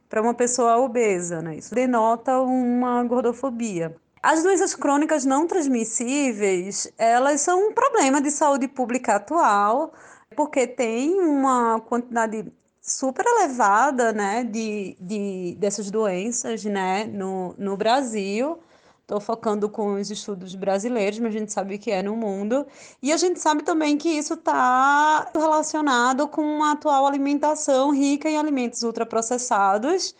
para 0.08 0.22
uma 0.22 0.34
pessoa 0.34 0.76
obesa, 0.78 1.40
né? 1.42 1.56
Isso 1.56 1.74
denota 1.74 2.38
uma 2.40 3.02
gordofobia. 3.04 3.96
As 4.22 4.40
doenças 4.42 4.72
crônicas 4.72 5.24
não 5.24 5.48
transmissíveis, 5.48 6.86
elas 6.96 7.40
são 7.40 7.68
um 7.70 7.72
problema 7.72 8.20
de 8.20 8.30
saúde 8.30 8.68
pública 8.68 9.16
atual, 9.16 9.92
porque 10.36 10.64
tem 10.64 11.18
uma 11.20 11.80
quantidade 11.80 12.52
super 12.80 13.24
elevada, 13.26 14.12
né, 14.12 14.44
de, 14.44 14.96
de 15.00 15.56
dessas 15.58 15.90
doenças, 15.90 16.64
né, 16.64 17.04
no, 17.04 17.54
no 17.58 17.76
Brasil. 17.76 18.60
Estou 19.00 19.20
focando 19.20 19.68
com 19.68 19.94
os 19.94 20.08
estudos 20.08 20.54
brasileiros, 20.54 21.18
mas 21.18 21.34
a 21.34 21.38
gente 21.38 21.52
sabe 21.52 21.76
que 21.76 21.90
é 21.90 22.00
no 22.00 22.16
mundo. 22.16 22.64
E 23.02 23.12
a 23.12 23.16
gente 23.16 23.40
sabe 23.40 23.64
também 23.64 23.98
que 23.98 24.08
isso 24.08 24.34
está 24.34 25.28
relacionado 25.34 26.28
com 26.28 26.62
a 26.62 26.72
atual 26.72 27.06
alimentação 27.06 27.90
rica 27.90 28.30
em 28.30 28.38
alimentos 28.38 28.84
ultraprocessados 28.84 30.14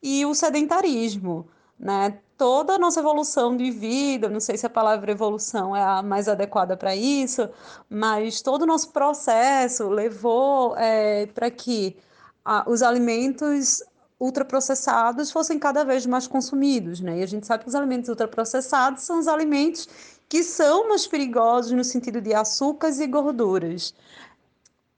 e 0.00 0.24
o 0.24 0.32
sedentarismo, 0.32 1.48
né? 1.78 2.20
Toda 2.38 2.74
a 2.74 2.78
nossa 2.78 3.00
evolução 3.00 3.56
de 3.56 3.70
vida, 3.70 4.28
não 4.28 4.38
sei 4.38 4.56
se 4.56 4.64
a 4.64 4.70
palavra 4.70 5.10
evolução 5.10 5.74
é 5.74 5.82
a 5.82 6.02
mais 6.02 6.28
adequada 6.28 6.76
para 6.76 6.94
isso, 6.94 7.50
mas 7.90 8.40
todo 8.40 8.62
o 8.62 8.66
nosso 8.66 8.90
processo 8.92 9.88
levou 9.88 10.76
é, 10.76 11.26
para 11.26 11.50
que 11.50 11.96
a, 12.44 12.64
os 12.70 12.80
alimentos 12.80 13.82
ultraprocessados 14.20 15.32
fossem 15.32 15.58
cada 15.58 15.84
vez 15.84 16.06
mais 16.06 16.26
consumidos, 16.28 17.00
né? 17.00 17.18
E 17.18 17.22
a 17.22 17.26
gente 17.26 17.46
sabe 17.46 17.64
que 17.64 17.68
os 17.68 17.74
alimentos 17.74 18.08
ultraprocessados 18.08 19.02
são 19.02 19.18
os 19.18 19.26
alimentos 19.28 19.88
que 20.28 20.42
são 20.44 20.88
mais 20.88 21.06
perigosos 21.06 21.72
no 21.72 21.84
sentido 21.84 22.20
de 22.20 22.34
açúcares 22.34 23.00
e 23.00 23.06
gorduras 23.06 23.94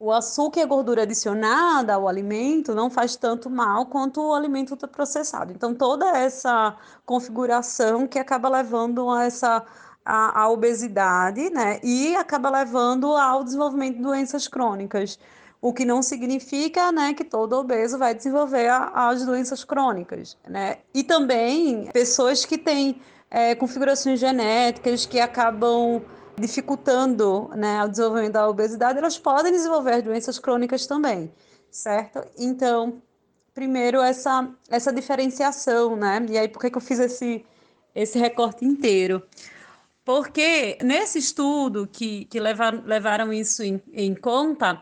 o 0.01 0.11
açúcar 0.11 0.61
e 0.61 0.63
a 0.63 0.65
gordura 0.65 1.03
adicionada 1.03 1.93
ao 1.93 2.07
alimento 2.07 2.73
não 2.73 2.89
faz 2.89 3.15
tanto 3.15 3.51
mal 3.51 3.85
quanto 3.85 4.19
o 4.19 4.33
alimento 4.33 4.71
ultraprocessado. 4.71 5.53
Então, 5.53 5.75
toda 5.75 6.17
essa 6.17 6.75
configuração 7.05 8.07
que 8.07 8.17
acaba 8.17 8.49
levando 8.49 9.07
a 9.11 9.25
essa 9.25 9.63
a, 10.03 10.41
a, 10.41 10.49
obesidade, 10.49 11.51
né? 11.51 11.79
E 11.83 12.15
acaba 12.15 12.49
levando 12.49 13.15
ao 13.15 13.43
desenvolvimento 13.43 13.97
de 13.97 14.01
doenças 14.01 14.47
crônicas. 14.47 15.19
O 15.61 15.71
que 15.71 15.85
não 15.85 16.01
significa, 16.01 16.91
né, 16.91 17.13
que 17.13 17.23
todo 17.23 17.53
obeso 17.53 17.99
vai 17.99 18.15
desenvolver 18.15 18.69
a, 18.69 19.09
as 19.09 19.23
doenças 19.23 19.63
crônicas, 19.63 20.35
né? 20.49 20.79
E 20.95 21.03
também 21.03 21.91
pessoas 21.93 22.43
que 22.43 22.57
têm 22.57 22.99
é, 23.29 23.53
configurações 23.53 24.19
genéticas 24.19 25.05
que 25.05 25.19
acabam 25.19 26.01
dificultando 26.41 27.49
né, 27.55 27.83
o 27.83 27.87
desenvolvimento 27.87 28.33
da 28.33 28.49
obesidade, 28.49 28.97
elas 28.97 29.17
podem 29.17 29.51
desenvolver 29.51 30.01
doenças 30.01 30.39
crônicas 30.39 30.85
também, 30.85 31.31
certo? 31.69 32.21
Então, 32.37 33.01
primeiro 33.53 34.01
essa, 34.01 34.49
essa 34.69 34.91
diferenciação, 34.91 35.95
né? 35.95 36.25
E 36.29 36.37
aí, 36.37 36.47
por 36.47 36.59
que, 36.61 36.69
que 36.69 36.77
eu 36.77 36.81
fiz 36.81 36.99
esse, 36.99 37.45
esse 37.93 38.19
recorte 38.19 38.65
inteiro? 38.65 39.23
Porque 40.03 40.77
nesse 40.83 41.19
estudo 41.19 41.87
que, 41.91 42.25
que 42.25 42.39
levar, 42.39 42.73
levaram 42.85 43.31
isso 43.31 43.63
em, 43.63 43.81
em 43.93 44.15
conta, 44.15 44.81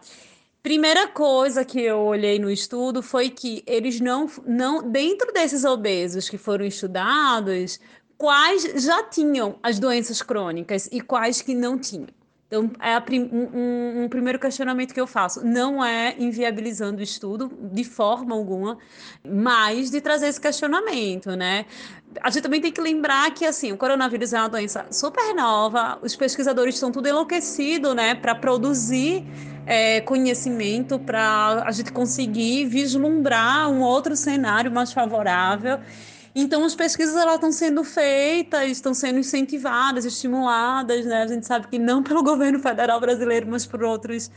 primeira 0.63 1.07
coisa 1.07 1.65
que 1.65 1.81
eu 1.81 1.99
olhei 1.99 2.39
no 2.39 2.49
estudo 2.49 3.03
foi 3.03 3.29
que 3.29 3.63
eles 3.67 3.99
não, 3.99 4.29
não 4.45 4.89
dentro 4.89 5.33
desses 5.33 5.65
obesos 5.65 6.29
que 6.29 6.37
foram 6.37 6.65
estudados, 6.65 7.79
quais 8.19 8.83
já 8.83 9.01
tinham 9.01 9.55
as 9.63 9.79
doenças 9.79 10.21
crônicas 10.21 10.89
e 10.91 10.99
quais 10.99 11.41
que 11.41 11.55
não 11.55 11.79
tinham. 11.79 12.09
Então, 12.47 12.69
é 12.81 12.97
um, 13.15 14.03
um, 14.03 14.09
primeiro 14.09 14.39
questionamento 14.39 14.91
que 14.91 14.99
eu 14.99 15.05
faço. 15.05 15.45
Não 15.45 15.85
é 15.85 16.15
inviabilizando 16.17 16.99
o 16.99 17.03
estudo, 17.03 17.49
de 17.71 17.83
forma 17.83 18.35
alguma, 18.35 18.77
mas 19.23 19.91
de 19.91 20.01
trazer 20.01 20.27
esse 20.27 20.41
questionamento, 20.41 21.35
né? 21.35 21.65
A 22.21 22.31
gente 22.31 22.41
também 22.41 22.59
tem 22.59 22.71
que 22.71 22.81
lembrar 22.81 23.31
que, 23.35 23.45
assim, 23.45 23.71
o 23.71 23.77
coronavírus 23.77 24.33
é 24.33 24.39
uma 24.39 24.49
doença 24.49 24.87
super 24.91 25.33
nova, 25.35 25.99
os 26.01 26.15
pesquisadores 26.15 26.73
estão 26.73 26.91
tudo 26.91 27.07
enlouquecidos, 27.07 27.95
né, 27.95 28.15
para 28.15 28.33
produzir 28.33 29.23
é, 29.67 30.01
conhecimento, 30.01 30.97
para 30.97 31.63
a 31.65 31.71
gente 31.71 31.93
conseguir 31.93 32.65
vislumbrar 32.65 33.69
um 33.69 33.81
outro 33.81 34.15
cenário 34.15 34.71
mais 34.71 34.91
favorável. 34.91 35.79
Então, 36.35 36.63
as 36.63 36.75
pesquisas 36.75 37.15
elas 37.15 37.35
estão 37.35 37.51
sendo 37.51 37.83
feitas, 37.83 38.69
estão 38.69 38.93
sendo 38.93 39.19
incentivadas, 39.19 40.05
estimuladas, 40.05 41.05
né? 41.05 41.23
A 41.23 41.27
gente 41.27 41.45
sabe 41.45 41.67
que 41.67 41.79
não 41.79 42.03
pelo 42.03 42.21
governo 42.23 42.59
federal 42.59 42.99
brasileiro, 42.99 43.47
mas 43.49 43.65
por 43.65 43.83
outros 43.83 44.31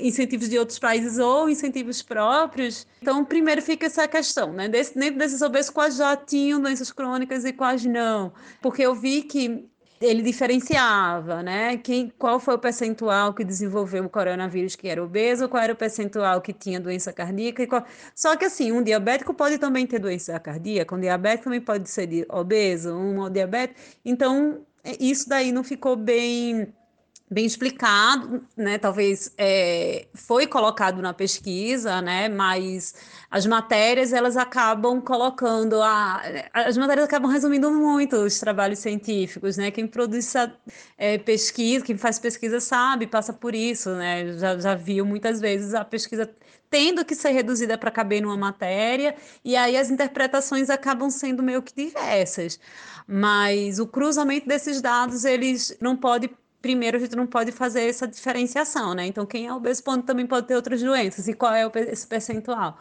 incentivos 0.00 0.48
de 0.48 0.58
outros 0.58 0.78
países 0.78 1.18
ou 1.18 1.48
incentivos 1.48 2.00
próprios. 2.00 2.86
Então, 3.02 3.24
primeiro 3.24 3.60
fica 3.60 3.86
essa 3.86 4.08
questão, 4.08 4.52
né? 4.52 4.68
Desse, 4.68 4.98
dentro 4.98 5.18
desses 5.18 5.42
OBEs, 5.42 5.68
quais 5.68 5.96
já 5.96 6.16
tinham 6.16 6.60
doenças 6.60 6.90
crônicas 6.90 7.44
e 7.44 7.52
quais 7.52 7.84
não. 7.84 8.32
Porque 8.62 8.82
eu 8.82 8.94
vi 8.94 9.22
que 9.22 9.68
ele 10.00 10.22
diferenciava, 10.22 11.42
né? 11.42 11.76
Quem, 11.76 12.08
qual 12.18 12.40
foi 12.40 12.54
o 12.54 12.58
percentual 12.58 13.34
que 13.34 13.44
desenvolveu 13.44 14.04
o 14.04 14.08
coronavírus 14.08 14.74
que 14.74 14.88
era 14.88 15.02
obeso, 15.02 15.48
qual 15.48 15.62
era 15.62 15.72
o 15.74 15.76
percentual 15.76 16.40
que 16.40 16.52
tinha 16.54 16.80
doença 16.80 17.12
cardíaca. 17.12 17.66
Qual... 17.66 17.84
Só 18.14 18.34
que 18.36 18.46
assim, 18.46 18.72
um 18.72 18.82
diabético 18.82 19.34
pode 19.34 19.58
também 19.58 19.86
ter 19.86 19.98
doença 19.98 20.38
cardíaca, 20.40 20.94
um 20.94 21.00
diabético 21.00 21.44
também 21.44 21.60
pode 21.60 21.90
ser 21.90 22.26
obeso, 22.30 22.94
um 22.94 23.30
diabético. 23.30 23.78
Então, 24.04 24.64
é, 24.82 24.96
isso 24.98 25.28
daí 25.28 25.52
não 25.52 25.62
ficou 25.62 25.96
bem 25.96 26.72
bem 27.30 27.46
explicado, 27.46 28.44
né? 28.56 28.76
Talvez 28.76 29.32
é, 29.38 30.08
foi 30.14 30.48
colocado 30.48 31.00
na 31.00 31.14
pesquisa, 31.14 32.02
né? 32.02 32.28
Mas 32.28 32.94
as 33.30 33.46
matérias 33.46 34.12
elas 34.12 34.36
acabam 34.36 35.00
colocando 35.00 35.80
a, 35.80 36.20
as 36.52 36.76
matérias 36.76 37.06
acabam 37.06 37.30
resumindo 37.30 37.70
muito 37.70 38.16
os 38.16 38.40
trabalhos 38.40 38.80
científicos, 38.80 39.56
né? 39.56 39.70
Quem 39.70 39.86
produz 39.86 40.34
é, 40.98 41.18
pesquisa, 41.18 41.84
quem 41.84 41.96
faz 41.96 42.18
pesquisa 42.18 42.58
sabe, 42.60 43.06
passa 43.06 43.32
por 43.32 43.54
isso, 43.54 43.90
né? 43.90 44.36
Já, 44.36 44.58
já 44.58 44.74
viu 44.74 45.06
muitas 45.06 45.40
vezes 45.40 45.72
a 45.72 45.84
pesquisa 45.84 46.28
tendo 46.68 47.04
que 47.04 47.14
ser 47.14 47.30
reduzida 47.30 47.78
para 47.78 47.90
caber 47.92 48.22
numa 48.22 48.36
matéria 48.36 49.14
e 49.44 49.56
aí 49.56 49.76
as 49.76 49.90
interpretações 49.90 50.68
acabam 50.68 51.10
sendo 51.10 51.42
meio 51.44 51.62
que 51.62 51.74
diversas. 51.74 52.58
Mas 53.06 53.78
o 53.78 53.86
cruzamento 53.86 54.48
desses 54.48 54.80
dados 54.80 55.24
eles 55.24 55.76
não 55.80 55.96
pode 55.96 56.30
primeiro 56.60 56.96
a 56.96 57.00
gente 57.00 57.16
não 57.16 57.26
pode 57.26 57.52
fazer 57.52 57.82
essa 57.88 58.06
diferenciação, 58.06 58.94
né? 58.94 59.06
Então, 59.06 59.26
quem 59.26 59.46
é 59.46 59.52
obeso 59.52 59.82
também 60.04 60.26
pode 60.26 60.46
ter 60.46 60.56
outras 60.56 60.82
doenças, 60.82 61.28
e 61.28 61.34
qual 61.34 61.52
é 61.54 61.70
esse 61.90 62.06
percentual, 62.06 62.78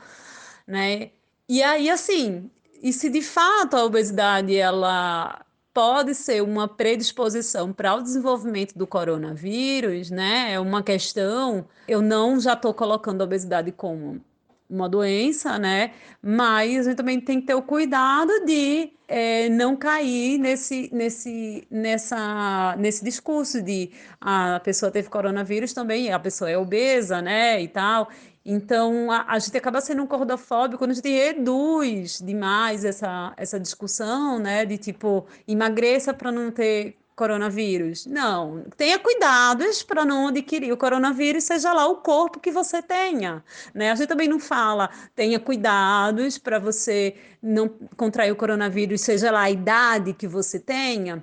né? 0.68 1.12
E 1.48 1.64
aí, 1.64 1.90
assim, 1.90 2.50
e 2.82 2.94
se 2.94 3.10
de 3.10 3.22
fato 3.22 3.76
a 3.76 3.84
obesidade, 3.84 4.56
ela 4.56 5.44
pode 5.74 6.14
ser 6.16 6.42
uma 6.42 6.68
predisposição 6.68 7.72
para 7.74 7.96
o 7.96 8.02
desenvolvimento 8.02 8.78
do 8.78 8.88
coronavírus, 8.88 10.10
né? 10.10 10.54
É 10.54 10.60
uma 10.60 10.84
questão, 10.84 11.68
eu 11.88 12.02
não 12.02 12.40
já 12.40 12.54
estou 12.54 12.74
colocando 12.74 13.22
a 13.22 13.26
obesidade 13.26 13.72
como 13.72 14.22
uma 14.70 14.88
doença, 14.88 15.58
né? 15.58 15.92
Mas 16.22 16.86
a 16.86 16.90
gente 16.90 16.98
também 16.98 17.20
tem 17.20 17.42
que 17.42 17.48
ter 17.48 17.56
o 17.56 17.62
cuidado 17.62 18.46
de 18.46 18.94
é, 19.08 19.50
não 19.50 19.76
cair 19.76 20.38
nesse, 20.38 20.90
nesse, 20.94 21.68
nessa, 21.72 22.76
nesse 22.78 23.04
discurso 23.04 23.62
de 23.62 23.92
ah, 24.22 24.58
a 24.58 24.60
pessoa 24.60 24.92
teve 24.92 25.10
coronavírus 25.10 25.74
também, 25.74 26.14
a 26.14 26.20
pessoa 26.20 26.50
é 26.50 26.58
obesa, 26.58 27.22
né? 27.22 27.62
E 27.62 27.68
tal. 27.68 28.10
Então, 28.46 29.12
a, 29.12 29.26
a 29.34 29.40
gente 29.40 29.58
acaba 29.58 29.82
sendo 29.82 30.04
um 30.04 30.08
cordofóbico 30.08 30.80
quando 30.80 30.92
a 30.92 30.94
gente 30.94 31.10
reduz 31.10 32.20
demais 32.20 32.86
essa, 32.86 33.34
essa 33.38 33.60
discussão, 33.60 34.40
né? 34.40 34.66
De 34.66 34.78
tipo, 34.78 35.26
emagreça 35.48 36.14
para 36.14 36.32
não 36.32 36.52
ter 36.52 36.99
coronavírus. 37.20 38.06
Não, 38.06 38.64
tenha 38.78 38.98
cuidados 38.98 39.84
para 39.84 40.06
não 40.06 40.30
adquirir 40.30 40.72
o 40.72 40.78
coronavírus, 40.78 41.44
seja 41.44 41.74
lá 41.74 41.86
o 41.86 41.98
corpo 41.98 42.40
que 42.40 42.50
você 42.50 42.82
tenha. 42.82 43.44
Né? 43.74 43.92
A 43.92 43.96
gente 43.96 44.08
também 44.08 44.30
não 44.30 44.40
fala, 44.40 44.90
tenha 45.14 45.38
cuidados 45.38 46.38
para 46.38 46.60
você 46.60 47.18
não 47.44 47.68
contrair 47.98 48.32
o 48.32 48.38
coronavírus, 48.38 49.02
seja 49.02 49.32
lá 49.32 49.42
a 49.42 49.52
idade 49.52 50.14
que 50.14 50.28
você 50.28 50.58
tenha. 50.58 51.22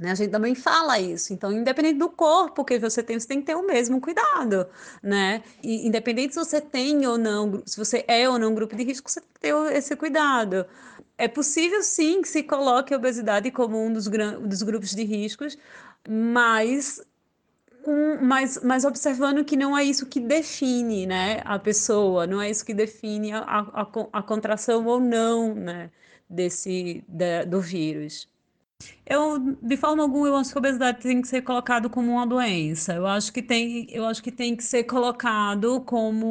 Né? 0.00 0.12
A 0.12 0.14
gente 0.14 0.30
também 0.30 0.54
fala 0.54 0.98
isso. 0.98 1.32
Então, 1.32 1.52
independente 1.52 1.98
do 1.98 2.08
corpo 2.08 2.64
que 2.64 2.78
você 2.78 3.02
tem, 3.02 3.20
você 3.20 3.28
tem 3.28 3.40
que 3.40 3.46
ter 3.46 3.54
o 3.54 3.66
mesmo 3.66 4.00
cuidado, 4.00 4.66
né? 5.02 5.42
E, 5.62 5.86
independente 5.86 6.32
se 6.32 6.40
você 6.40 6.60
tem 6.60 7.06
ou 7.06 7.18
não, 7.18 7.62
se 7.66 7.76
você 7.76 8.02
é 8.08 8.26
ou 8.28 8.38
não 8.38 8.50
um 8.52 8.54
grupo 8.54 8.74
de 8.74 8.82
risco, 8.82 9.10
você 9.10 9.20
tem 9.20 9.28
que 9.34 9.40
ter 9.40 9.76
esse 9.76 9.94
cuidado. 9.96 10.64
É 11.18 11.28
possível, 11.28 11.82
sim, 11.82 12.22
que 12.22 12.28
se 12.28 12.42
coloque 12.42 12.94
a 12.94 12.96
obesidade 12.96 13.50
como 13.50 13.78
um 13.78 13.92
dos, 13.92 14.08
dos 14.08 14.62
grupos 14.62 14.94
de 14.94 15.04
riscos, 15.04 15.58
mas 16.08 17.02
mas, 18.20 18.62
mas 18.62 18.84
observando 18.84 19.44
que 19.44 19.56
não 19.56 19.76
é 19.76 19.82
isso 19.82 20.06
que 20.06 20.20
define 20.20 21.06
né, 21.06 21.40
a 21.44 21.58
pessoa, 21.58 22.26
não 22.26 22.40
é 22.40 22.50
isso 22.50 22.64
que 22.64 22.74
define 22.74 23.32
a, 23.32 23.40
a, 23.40 23.86
a 24.12 24.22
contração 24.22 24.84
ou 24.86 25.00
não 25.00 25.54
né, 25.54 25.90
desse, 26.28 27.02
da, 27.08 27.44
do 27.44 27.60
vírus. 27.60 28.28
Eu, 29.06 29.56
de 29.60 29.76
forma 29.76 30.02
alguma, 30.02 30.28
eu 30.28 30.36
acho 30.36 30.52
que 30.52 30.58
a 30.58 30.60
obesidade 30.60 31.00
tem 31.00 31.20
que 31.20 31.28
ser 31.28 31.42
colocado 31.42 31.90
como 31.90 32.12
uma 32.12 32.26
doença. 32.26 32.94
Eu 32.94 33.06
acho 33.06 33.32
que 33.32 33.42
tem, 33.42 33.86
eu 33.90 34.06
acho 34.06 34.22
que 34.22 34.30
tem 34.30 34.56
que 34.56 34.62
ser 34.64 34.84
colocado 34.84 35.80
como 35.82 36.26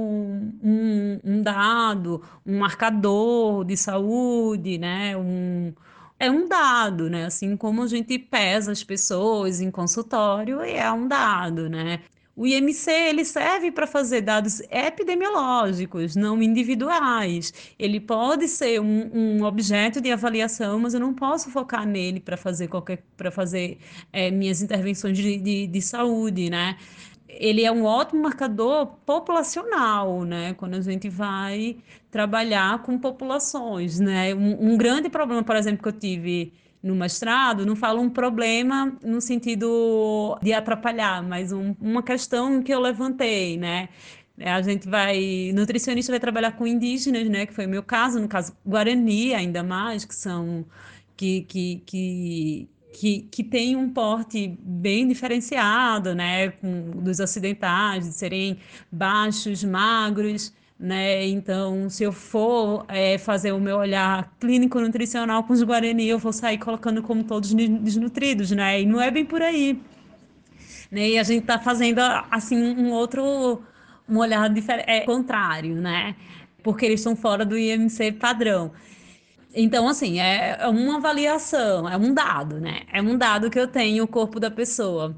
um, 0.63 1.19
um 1.23 1.41
dado, 1.41 2.23
um 2.45 2.59
marcador 2.59 3.65
de 3.65 3.75
saúde, 3.77 4.77
né? 4.77 5.15
Um, 5.17 5.73
é 6.19 6.29
um 6.31 6.47
dado, 6.47 7.09
né? 7.09 7.25
Assim 7.25 7.55
como 7.57 7.83
a 7.83 7.87
gente 7.87 8.17
pesa 8.17 8.71
as 8.71 8.83
pessoas 8.83 9.61
em 9.61 9.71
consultório, 9.71 10.61
é 10.61 10.91
um 10.91 11.07
dado, 11.07 11.69
né? 11.69 12.01
O 12.39 12.47
IMC 12.47 12.89
ele 12.89 13.25
serve 13.25 13.69
para 13.69 13.85
fazer 13.85 14.21
dados 14.21 14.61
epidemiológicos, 14.71 16.15
não 16.15 16.41
individuais. 16.41 17.53
Ele 17.77 17.99
pode 17.99 18.47
ser 18.47 18.79
um, 18.79 19.11
um, 19.13 19.43
objeto 19.43 19.99
de 19.99 20.09
avaliação, 20.09 20.79
mas 20.79 20.93
eu 20.93 21.01
não 21.01 21.13
posso 21.13 21.49
focar 21.49 21.85
nele 21.85 22.21
para 22.21 22.37
fazer 22.37 22.69
qualquer 22.69 23.03
para 23.17 23.29
fazer 23.29 23.77
é, 24.13 24.31
minhas 24.31 24.61
intervenções 24.61 25.17
de, 25.17 25.37
de, 25.37 25.67
de 25.67 25.81
saúde, 25.81 26.49
né? 26.49 26.77
ele 27.27 27.63
é 27.65 27.71
um 27.71 27.83
ótimo 27.83 28.23
marcador 28.23 28.87
populacional, 29.05 30.23
né? 30.23 30.53
Quando 30.53 30.75
a 30.75 30.81
gente 30.81 31.09
vai 31.09 31.77
trabalhar 32.09 32.81
com 32.83 32.97
populações, 32.97 33.99
né? 33.99 34.33
Um, 34.33 34.73
um 34.73 34.77
grande 34.77 35.09
problema, 35.09 35.43
por 35.43 35.57
exemplo, 35.57 35.83
que 35.83 35.89
eu 35.89 35.99
tive 35.99 36.53
no 36.81 36.95
mestrado, 36.95 37.65
não 37.65 37.75
falo 37.75 38.01
um 38.01 38.09
problema 38.09 38.97
no 39.03 39.19
sentido 39.19 40.37
de 40.41 40.53
atrapalhar, 40.53 41.21
mas 41.21 41.51
um, 41.51 41.75
uma 41.79 42.01
questão 42.01 42.63
que 42.63 42.73
eu 42.73 42.79
levantei, 42.79 43.57
né? 43.57 43.89
A 44.39 44.61
gente 44.61 44.87
vai, 44.87 45.51
nutricionista 45.53 46.11
vai 46.11 46.19
trabalhar 46.19 46.53
com 46.53 46.65
indígenas, 46.65 47.27
né? 47.29 47.45
Que 47.45 47.53
foi 47.53 47.65
o 47.65 47.69
meu 47.69 47.83
caso, 47.83 48.19
no 48.19 48.27
caso 48.27 48.55
Guarani, 48.65 49.33
ainda 49.33 49.61
mais, 49.61 50.05
que 50.05 50.15
são 50.15 50.65
que, 51.17 51.41
que, 51.41 51.83
que 51.85 52.69
que, 52.91 53.21
que 53.31 53.43
tem 53.43 53.75
um 53.75 53.89
porte 53.89 54.57
bem 54.61 55.07
diferenciado, 55.07 56.15
né, 56.15 56.49
com, 56.49 56.91
dos 57.01 57.19
ocidentais, 57.19 58.05
de 58.05 58.13
serem 58.13 58.57
baixos, 58.91 59.63
magros, 59.63 60.53
né? 60.79 61.27
Então, 61.27 61.89
se 61.89 62.03
eu 62.03 62.13
for 62.13 62.85
é, 62.87 63.17
fazer 63.17 63.51
o 63.51 63.59
meu 63.59 63.77
olhar 63.77 64.31
clínico 64.39 64.79
nutricional 64.79 65.43
com 65.43 65.51
os 65.51 65.61
Guarani, 65.61 66.07
eu 66.07 66.17
vou 66.17 66.31
sair 66.31 66.57
colocando 66.57 67.03
como 67.03 67.23
todos 67.23 67.53
desnutridos, 67.53 68.51
né? 68.51 68.81
E 68.81 68.85
não 68.85 69.01
é 69.01 69.11
bem 69.11 69.25
por 69.25 69.41
aí. 69.41 69.81
Né? 70.89 71.09
E 71.09 71.19
a 71.19 71.23
gente 71.23 71.41
está 71.41 71.59
fazendo, 71.59 71.99
assim, 72.31 72.57
um 72.57 72.91
outro, 72.93 73.61
um 74.07 74.17
olhar 74.17 74.49
diferente, 74.49 74.89
é, 74.89 75.01
contrário, 75.01 75.75
né? 75.75 76.15
Porque 76.63 76.85
eles 76.85 77.01
estão 77.01 77.15
fora 77.15 77.45
do 77.45 77.57
IMC 77.57 78.13
padrão. 78.13 78.71
Então, 79.53 79.87
assim, 79.87 80.19
é, 80.19 80.57
é 80.61 80.67
uma 80.67 80.97
avaliação, 80.97 81.89
é 81.89 81.97
um 81.97 82.13
dado, 82.13 82.59
né? 82.61 82.83
É 82.93 83.01
um 83.01 83.17
dado 83.17 83.49
que 83.49 83.59
eu 83.59 83.67
tenho 83.67 84.03
o 84.05 84.07
corpo 84.07 84.39
da 84.39 84.51
pessoa, 84.51 85.15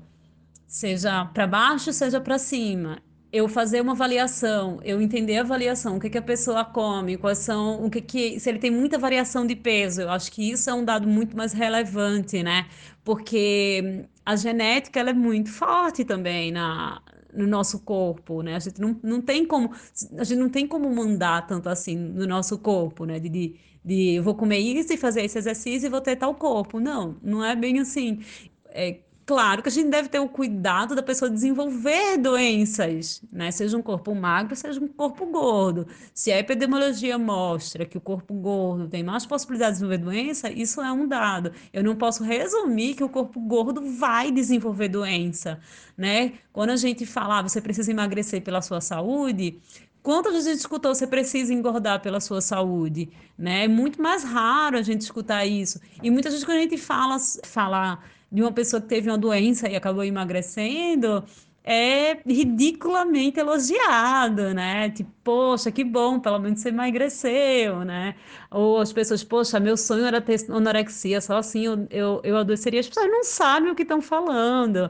seja 0.67 1.25
para 1.25 1.45
baixo, 1.45 1.93
seja 1.93 2.19
para 2.19 2.39
cima 2.39 3.01
eu 3.31 3.47
fazer 3.47 3.81
uma 3.81 3.93
avaliação, 3.93 4.79
eu 4.83 5.01
entender 5.01 5.37
a 5.37 5.41
avaliação, 5.41 5.95
o 5.97 5.99
que, 5.99 6.09
que 6.09 6.17
a 6.17 6.21
pessoa 6.21 6.65
come, 6.65 7.17
quais 7.17 7.37
são, 7.39 7.83
o 7.85 7.89
que, 7.89 8.01
que 8.01 8.39
se 8.39 8.49
ele 8.49 8.59
tem 8.59 8.69
muita 8.71 8.97
variação 8.97 9.45
de 9.47 9.55
peso, 9.55 10.01
eu 10.01 10.09
acho 10.09 10.31
que 10.31 10.51
isso 10.51 10.69
é 10.69 10.73
um 10.73 10.83
dado 10.83 11.07
muito 11.07 11.35
mais 11.37 11.53
relevante, 11.53 12.43
né? 12.43 12.67
Porque 13.03 14.05
a 14.25 14.35
genética 14.35 14.99
ela 14.99 15.11
é 15.11 15.13
muito 15.13 15.49
forte 15.49 16.03
também 16.03 16.51
na, 16.51 17.01
no 17.33 17.47
nosso 17.47 17.79
corpo, 17.79 18.41
né? 18.41 18.55
A 18.55 18.59
gente 18.59 18.79
não, 18.81 18.99
não 19.01 19.21
tem 19.21 19.45
como 19.45 19.71
a 20.17 20.23
gente 20.23 20.39
não 20.39 20.49
tem 20.49 20.67
como 20.67 20.93
mandar 20.93 21.47
tanto 21.47 21.69
assim 21.69 21.95
no 21.95 22.27
nosso 22.27 22.57
corpo, 22.59 23.05
né? 23.05 23.19
De, 23.19 23.29
de, 23.29 23.55
de 23.83 24.15
eu 24.15 24.23
vou 24.23 24.35
comer 24.35 24.59
isso 24.59 24.93
e 24.93 24.97
fazer 24.97 25.23
esse 25.23 25.37
exercício 25.37 25.87
e 25.87 25.89
vou 25.89 26.01
ter 26.01 26.15
tal 26.17 26.35
corpo. 26.35 26.79
Não, 26.79 27.15
não 27.23 27.43
é 27.43 27.55
bem 27.55 27.79
assim. 27.79 28.19
É, 28.65 28.99
Claro 29.25 29.61
que 29.61 29.69
a 29.69 29.71
gente 29.71 29.89
deve 29.89 30.09
ter 30.09 30.19
o 30.19 30.27
cuidado 30.27 30.95
da 30.95 31.03
pessoa 31.03 31.29
desenvolver 31.29 32.17
doenças, 32.17 33.21
né? 33.31 33.51
Seja 33.51 33.77
um 33.77 33.81
corpo 33.81 34.15
magro, 34.15 34.55
seja 34.55 34.79
um 34.79 34.87
corpo 34.87 35.25
gordo. 35.27 35.87
Se 36.13 36.31
a 36.31 36.39
epidemiologia 36.39 37.17
mostra 37.17 37.85
que 37.85 37.97
o 37.97 38.01
corpo 38.01 38.33
gordo 38.33 38.87
tem 38.87 39.03
mais 39.03 39.25
possibilidade 39.25 39.73
de 39.73 39.81
desenvolver 39.81 40.03
doença, 40.03 40.51
isso 40.51 40.81
é 40.81 40.91
um 40.91 41.07
dado. 41.07 41.51
Eu 41.71 41.83
não 41.83 41.95
posso 41.95 42.23
resumir 42.23 42.95
que 42.95 43.03
o 43.03 43.09
corpo 43.09 43.39
gordo 43.39 43.81
vai 43.81 44.31
desenvolver 44.31 44.87
doença, 44.89 45.59
né? 45.95 46.33
Quando 46.51 46.71
a 46.71 46.75
gente 46.75 47.05
fala, 47.05 47.39
ah, 47.39 47.41
você 47.43 47.61
precisa 47.61 47.91
emagrecer 47.91 48.41
pela 48.41 48.61
sua 48.61 48.81
saúde, 48.81 49.59
Quantas 50.03 50.33
vezes 50.33 50.47
a 50.47 50.51
gente 50.51 50.61
escutou 50.61 50.95
você 50.95 51.05
precisa 51.05 51.53
engordar 51.53 52.01
pela 52.01 52.19
sua 52.19 52.41
saúde? 52.41 53.09
Né? 53.37 53.65
É 53.65 53.67
muito 53.67 54.01
mais 54.01 54.23
raro 54.23 54.75
a 54.75 54.81
gente 54.81 55.01
escutar 55.01 55.45
isso. 55.45 55.79
E 56.01 56.09
muitas 56.09 56.33
vezes 56.33 56.43
quando 56.43 56.57
a 56.57 56.61
gente 56.61 56.75
fala 56.77 57.99
de 58.31 58.41
uma 58.41 58.51
pessoa 58.51 58.81
que 58.81 58.87
teve 58.87 59.09
uma 59.09 59.17
doença 59.17 59.69
e 59.69 59.75
acabou 59.75 60.03
emagrecendo, 60.03 61.23
é 61.63 62.17
ridiculamente 62.25 63.39
elogiado, 63.39 64.53
né? 64.53 64.89
Tipo, 64.89 65.11
poxa, 65.23 65.71
que 65.71 65.83
bom, 65.83 66.19
pelo 66.19 66.39
menos 66.39 66.59
você 66.61 66.69
emagreceu, 66.69 67.83
né? 67.85 68.15
Ou 68.49 68.79
as 68.79 68.91
pessoas, 68.91 69.23
poxa, 69.23 69.59
meu 69.59 69.77
sonho 69.77 70.05
era 70.05 70.21
ter 70.21 70.39
anorexia, 70.49 71.21
só 71.21 71.37
assim 71.37 71.65
eu, 71.65 71.87
eu, 71.91 72.21
eu 72.23 72.37
adoeceria. 72.37 72.79
As 72.79 72.87
pessoas 72.87 73.07
não 73.11 73.23
sabem 73.23 73.71
o 73.71 73.75
que 73.75 73.83
estão 73.83 74.01
falando 74.01 74.89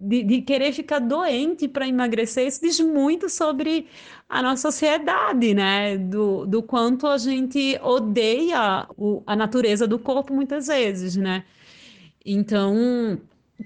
de, 0.00 0.22
de 0.22 0.42
querer 0.42 0.72
ficar 0.72 0.98
doente 0.98 1.68
para 1.68 1.86
emagrecer, 1.86 2.46
isso 2.46 2.60
diz 2.62 2.80
muito 2.80 3.28
sobre 3.28 3.86
a 4.28 4.42
nossa 4.42 4.70
sociedade, 4.70 5.54
né? 5.54 5.98
Do, 5.98 6.46
do 6.46 6.62
quanto 6.62 7.06
a 7.06 7.18
gente 7.18 7.78
odeia 7.82 8.86
o, 8.96 9.22
a 9.26 9.36
natureza 9.36 9.86
do 9.86 9.98
corpo 9.98 10.32
muitas 10.32 10.68
vezes, 10.68 11.16
né? 11.16 11.44
Então, 12.24 13.20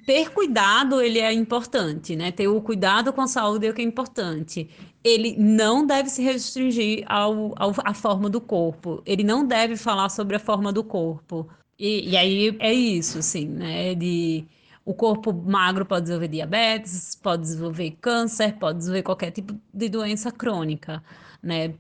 ter 0.06 0.30
cuidado 0.30 1.00
ele 1.00 1.18
é 1.18 1.32
importante, 1.32 2.16
né? 2.16 2.32
Ter 2.32 2.48
o 2.48 2.60
cuidado 2.60 3.12
com 3.12 3.20
a 3.20 3.26
saúde 3.26 3.66
é 3.66 3.70
o 3.70 3.74
que 3.74 3.82
é 3.82 3.84
importante. 3.84 4.68
Ele 5.02 5.36
não 5.38 5.86
deve 5.86 6.08
se 6.10 6.22
restringir 6.22 7.04
ao, 7.06 7.54
ao, 7.56 7.74
à 7.84 7.94
forma 7.94 8.28
do 8.30 8.40
corpo. 8.40 9.02
Ele 9.06 9.22
não 9.22 9.46
deve 9.46 9.76
falar 9.76 10.08
sobre 10.08 10.36
a 10.36 10.40
forma 10.40 10.72
do 10.72 10.82
corpo. 10.82 11.48
E, 11.78 12.10
e 12.10 12.16
aí 12.16 12.56
é 12.60 12.72
isso, 12.72 13.18
assim, 13.18 13.46
né? 13.46 13.94
De 13.94 14.46
o 14.84 14.92
corpo 14.94 15.32
magro 15.32 15.86
pode 15.86 16.02
desenvolver 16.02 16.28
diabetes, 16.28 17.14
pode 17.16 17.42
desenvolver 17.42 17.90
câncer, 18.00 18.54
pode 18.58 18.78
desenvolver 18.78 19.02
qualquer 19.02 19.30
tipo 19.30 19.58
de 19.72 19.88
doença 19.88 20.30
crônica, 20.30 21.02
né? 21.42 21.74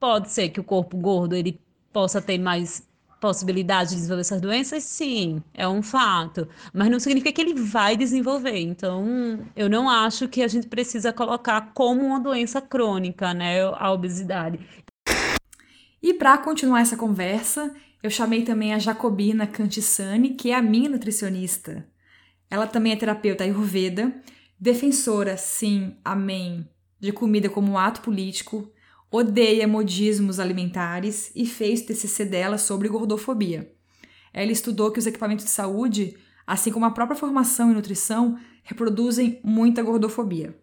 Pode 0.00 0.30
ser 0.30 0.50
que 0.50 0.60
o 0.60 0.64
corpo 0.64 0.96
gordo 0.96 1.34
ele 1.34 1.60
possa 1.92 2.20
ter 2.20 2.38
mais 2.38 2.85
possibilidade 3.20 3.90
de 3.90 3.96
desenvolver 3.96 4.20
essas 4.20 4.40
doenças, 4.40 4.84
sim, 4.84 5.42
é 5.54 5.66
um 5.66 5.82
fato, 5.82 6.46
mas 6.72 6.90
não 6.90 7.00
significa 7.00 7.32
que 7.32 7.40
ele 7.40 7.54
vai 7.54 7.96
desenvolver. 7.96 8.58
Então, 8.58 9.46
eu 9.54 9.68
não 9.68 9.88
acho 9.88 10.28
que 10.28 10.42
a 10.42 10.48
gente 10.48 10.66
precisa 10.66 11.12
colocar 11.12 11.72
como 11.74 12.02
uma 12.02 12.20
doença 12.20 12.60
crônica, 12.60 13.32
né, 13.32 13.62
a 13.62 13.90
obesidade. 13.90 14.60
E 16.02 16.14
para 16.14 16.38
continuar 16.38 16.80
essa 16.80 16.96
conversa, 16.96 17.74
eu 18.02 18.10
chamei 18.10 18.42
também 18.42 18.72
a 18.72 18.78
Jacobina 18.78 19.46
Cantissani, 19.46 20.30
que 20.30 20.50
é 20.50 20.54
a 20.54 20.62
minha 20.62 20.88
nutricionista. 20.88 21.86
Ela 22.50 22.66
também 22.66 22.92
é 22.92 22.96
terapeuta 22.96 23.42
ayurveda, 23.42 24.14
defensora, 24.60 25.36
sim, 25.36 25.96
amém, 26.04 26.68
de 27.00 27.12
comida 27.12 27.48
como 27.48 27.72
um 27.72 27.78
ato 27.78 28.02
político, 28.02 28.70
odeia 29.16 29.66
modismos 29.66 30.38
alimentares 30.38 31.30
e 31.34 31.46
fez 31.46 31.82
TCC 31.82 32.24
dela 32.24 32.58
sobre 32.58 32.88
gordofobia. 32.88 33.72
Ela 34.32 34.52
estudou 34.52 34.90
que 34.90 34.98
os 34.98 35.06
equipamentos 35.06 35.44
de 35.44 35.50
saúde, 35.50 36.16
assim 36.46 36.70
como 36.70 36.84
a 36.84 36.90
própria 36.90 37.18
formação 37.18 37.70
em 37.70 37.74
nutrição, 37.74 38.38
reproduzem 38.62 39.40
muita 39.42 39.82
gordofobia. 39.82 40.54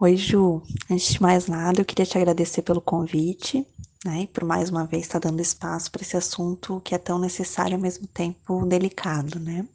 Oi, 0.00 0.16
Ju. 0.16 0.62
Antes 0.90 1.14
de 1.14 1.22
mais 1.22 1.46
nada, 1.46 1.80
eu 1.80 1.84
queria 1.84 2.06
te 2.06 2.18
agradecer 2.18 2.62
pelo 2.62 2.80
convite 2.80 3.66
né? 4.04 4.22
E 4.22 4.26
por 4.26 4.44
mais 4.44 4.68
uma 4.68 4.84
vez 4.84 5.04
estar 5.04 5.18
tá 5.18 5.30
dando 5.30 5.40
espaço 5.40 5.90
para 5.90 6.02
esse 6.02 6.16
assunto 6.16 6.80
que 6.84 6.94
é 6.94 6.98
tão 6.98 7.18
necessário 7.18 7.72
e 7.72 7.74
ao 7.74 7.80
mesmo 7.80 8.06
tempo 8.06 8.66
delicado, 8.66 9.40
né? 9.40 9.66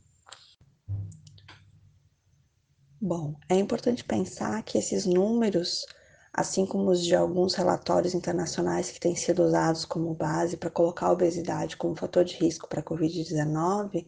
Bom, 3.01 3.35
é 3.49 3.55
importante 3.55 4.03
pensar 4.05 4.61
que 4.63 4.77
esses 4.77 5.05
números, 5.05 5.85
assim 6.33 6.65
como 6.65 6.89
os 6.91 7.03
de 7.03 7.15
alguns 7.15 7.53
relatórios 7.55 8.13
internacionais 8.13 8.89
que 8.91 8.99
têm 8.99 9.15
sido 9.15 9.43
usados 9.43 9.85
como 9.85 10.13
base 10.13 10.57
para 10.57 10.69
colocar 10.69 11.07
a 11.07 11.11
obesidade 11.11 11.77
como 11.77 11.95
fator 11.95 12.23
de 12.25 12.35
risco 12.35 12.67
para 12.69 12.81
a 12.81 12.83
Covid-19, 12.83 14.05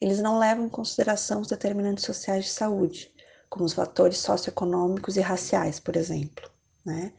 eles 0.00 0.18
não 0.20 0.38
levam 0.38 0.66
em 0.66 0.68
consideração 0.68 1.40
os 1.40 1.48
determinantes 1.48 2.04
sociais 2.04 2.44
de 2.46 2.50
saúde, 2.50 3.12
como 3.48 3.64
os 3.64 3.72
fatores 3.72 4.18
socioeconômicos 4.18 5.16
e 5.16 5.20
raciais, 5.20 5.80
por 5.80 5.96
exemplo, 5.96 6.50
né? 6.84 7.14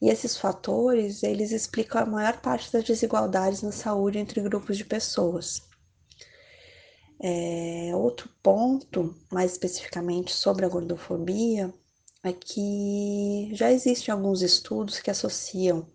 E 0.00 0.08
esses 0.10 0.36
fatores, 0.36 1.22
eles 1.22 1.50
explicam 1.50 2.02
a 2.02 2.06
maior 2.06 2.40
parte 2.40 2.72
das 2.72 2.84
desigualdades 2.84 3.62
na 3.62 3.72
saúde 3.72 4.18
entre 4.18 4.40
grupos 4.42 4.76
de 4.76 4.84
pessoas. 4.84 5.67
É, 7.20 7.90
outro 7.94 8.28
ponto, 8.42 9.14
mais 9.32 9.52
especificamente 9.52 10.32
sobre 10.32 10.64
a 10.64 10.68
gordofobia, 10.68 11.72
é 12.22 12.32
que 12.32 13.50
já 13.52 13.72
existem 13.72 14.12
alguns 14.12 14.42
estudos 14.42 15.00
que 15.00 15.10
associam 15.10 15.88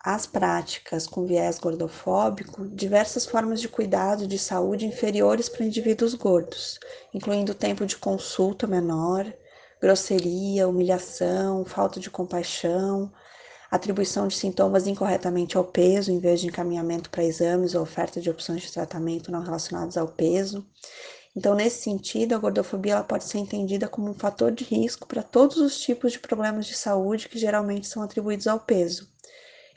as 0.00 0.24
práticas 0.24 1.04
com 1.04 1.26
viés 1.26 1.58
gordofóbico 1.58 2.68
diversas 2.68 3.26
formas 3.26 3.60
de 3.60 3.68
cuidado 3.68 4.26
de 4.26 4.38
saúde 4.38 4.86
inferiores 4.86 5.48
para 5.48 5.64
indivíduos 5.64 6.14
gordos, 6.14 6.78
incluindo 7.12 7.54
tempo 7.54 7.84
de 7.84 7.96
consulta 7.96 8.68
menor, 8.68 9.26
grosseria, 9.80 10.68
humilhação, 10.68 11.64
falta 11.64 11.98
de 11.98 12.08
compaixão, 12.08 13.12
atribuição 13.70 14.28
de 14.28 14.36
sintomas 14.36 14.86
incorretamente 14.86 15.56
ao 15.56 15.64
peso, 15.64 16.12
em 16.12 16.18
vez 16.18 16.40
de 16.40 16.46
encaminhamento 16.46 17.10
para 17.10 17.24
exames 17.24 17.74
ou 17.74 17.82
oferta 17.82 18.20
de 18.20 18.30
opções 18.30 18.62
de 18.62 18.72
tratamento 18.72 19.30
não 19.30 19.42
relacionados 19.42 19.96
ao 19.96 20.08
peso. 20.08 20.66
Então, 21.34 21.54
nesse 21.54 21.82
sentido, 21.82 22.34
a 22.34 22.38
gordofobia 22.38 23.02
pode 23.02 23.24
ser 23.24 23.38
entendida 23.38 23.88
como 23.88 24.10
um 24.10 24.14
fator 24.14 24.50
de 24.52 24.64
risco 24.64 25.06
para 25.06 25.22
todos 25.22 25.58
os 25.58 25.78
tipos 25.78 26.12
de 26.12 26.18
problemas 26.18 26.66
de 26.66 26.74
saúde 26.74 27.28
que 27.28 27.38
geralmente 27.38 27.86
são 27.86 28.02
atribuídos 28.02 28.46
ao 28.46 28.60
peso, 28.60 29.08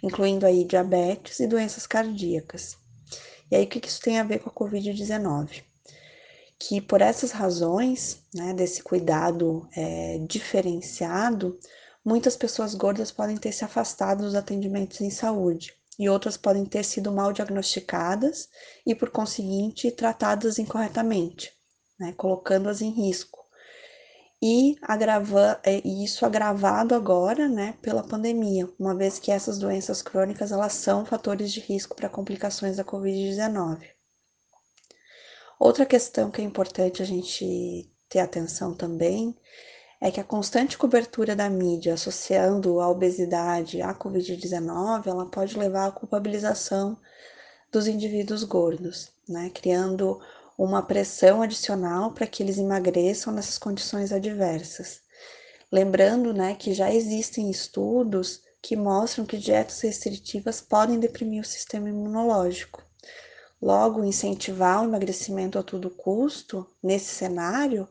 incluindo 0.01 0.45
aí 0.45 0.63
diabetes 0.63 1.39
e 1.39 1.47
doenças 1.47 1.85
cardíacas. 1.85 2.77
E 3.51 3.55
aí, 3.55 3.65
o 3.65 3.67
que 3.67 3.85
isso 3.85 3.99
tem 3.99 4.19
a 4.19 4.23
ver 4.23 4.39
com 4.39 4.49
a 4.49 4.53
Covid-19? 4.53 5.63
que 6.59 6.81
por 6.81 7.01
essas 7.01 7.31
razões, 7.31 8.21
né, 8.33 8.53
desse 8.53 8.83
cuidado 8.83 9.67
é, 9.75 10.19
diferenciado, 10.27 11.57
muitas 12.03 12.35
pessoas 12.35 12.73
gordas 12.73 13.11
podem 13.11 13.37
ter 13.37 13.51
se 13.51 13.63
afastado 13.63 14.23
dos 14.23 14.35
atendimentos 14.35 15.01
em 15.01 15.09
saúde 15.09 15.73
e 15.99 16.07
outras 16.07 16.37
podem 16.37 16.65
ter 16.65 16.85
sido 16.85 17.11
mal 17.11 17.33
diagnosticadas 17.33 18.49
e, 18.85 18.95
por 18.95 19.09
conseguinte, 19.09 19.91
tratadas 19.91 20.57
incorretamente, 20.57 21.51
né, 21.99 22.13
colocando-as 22.13 22.81
em 22.81 22.89
risco. 22.89 23.37
E 24.41 24.77
agrava, 24.81 25.59
é, 25.65 25.85
isso 25.85 26.25
agravado 26.25 26.95
agora 26.95 27.49
né, 27.49 27.77
pela 27.81 28.01
pandemia, 28.01 28.69
uma 28.79 28.95
vez 28.95 29.19
que 29.19 29.31
essas 29.31 29.59
doenças 29.59 30.01
crônicas 30.01 30.53
elas 30.53 30.71
são 30.71 31.05
fatores 31.05 31.51
de 31.51 31.59
risco 31.59 31.93
para 31.93 32.07
complicações 32.07 32.77
da 32.77 32.85
Covid-19. 32.85 33.81
Outra 35.59 35.85
questão 35.85 36.31
que 36.31 36.41
é 36.41 36.45
importante 36.45 37.01
a 37.01 37.05
gente 37.05 37.91
ter 38.07 38.19
atenção 38.19 38.73
também 38.73 39.37
é 40.01 40.09
que 40.09 40.19
a 40.19 40.23
constante 40.23 40.77
cobertura 40.77 41.35
da 41.35 41.49
mídia 41.49 41.93
associando 41.93 42.79
a 42.79 42.89
obesidade 42.89 43.81
à 43.81 43.93
Covid-19, 43.93 45.07
ela 45.07 45.25
pode 45.25 45.57
levar 45.57 45.87
à 45.87 45.91
culpabilização 45.91 46.97
dos 47.71 47.87
indivíduos 47.87 48.43
gordos, 48.43 49.11
né? 49.27 49.51
criando 49.53 50.19
uma 50.57 50.81
pressão 50.81 51.41
adicional 51.41 52.11
para 52.11 52.27
que 52.27 52.41
eles 52.41 52.57
emagreçam 52.57 53.33
nessas 53.33 53.57
condições 53.57 54.11
adversas. 54.11 55.01
Lembrando 55.71 56.33
né, 56.33 56.55
que 56.55 56.73
já 56.73 56.93
existem 56.93 57.49
estudos 57.49 58.41
que 58.61 58.75
mostram 58.75 59.25
que 59.25 59.37
dietas 59.37 59.79
restritivas 59.81 60.59
podem 60.59 60.99
deprimir 60.99 61.41
o 61.41 61.45
sistema 61.45 61.87
imunológico. 61.87 62.83
Logo, 63.61 64.05
incentivar 64.05 64.81
o 64.81 64.85
emagrecimento 64.85 65.59
a 65.59 65.63
todo 65.63 65.89
custo, 65.89 66.65
nesse 66.81 67.13
cenário, 67.13 67.87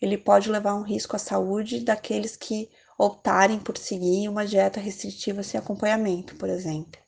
ele 0.00 0.18
pode 0.18 0.50
levar 0.50 0.74
um 0.74 0.82
risco 0.82 1.14
à 1.14 1.18
saúde 1.18 1.80
daqueles 1.80 2.36
que 2.36 2.68
optarem 2.98 3.58
por 3.58 3.78
seguir 3.78 4.28
uma 4.28 4.44
dieta 4.44 4.80
restritiva 4.80 5.42
sem 5.42 5.58
acompanhamento, 5.58 6.34
por 6.36 6.48
exemplo. 6.48 7.00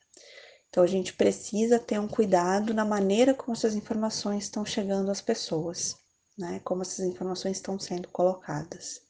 Então, 0.69 0.83
a 0.83 0.87
gente 0.87 1.13
precisa 1.13 1.79
ter 1.79 1.99
um 1.99 2.09
cuidado 2.09 2.73
na 2.73 2.85
maneira 2.85 3.35
como 3.35 3.53
essas 3.53 3.75
informações 3.75 4.45
estão 4.45 4.65
chegando 4.65 5.11
às 5.11 5.21
pessoas, 5.21 5.97
né? 6.39 6.61
Como 6.65 6.83
essas 6.83 7.05
informações 7.07 7.57
estão 7.57 7.79
sendo 7.79 8.09
colocadas. 8.09 9.01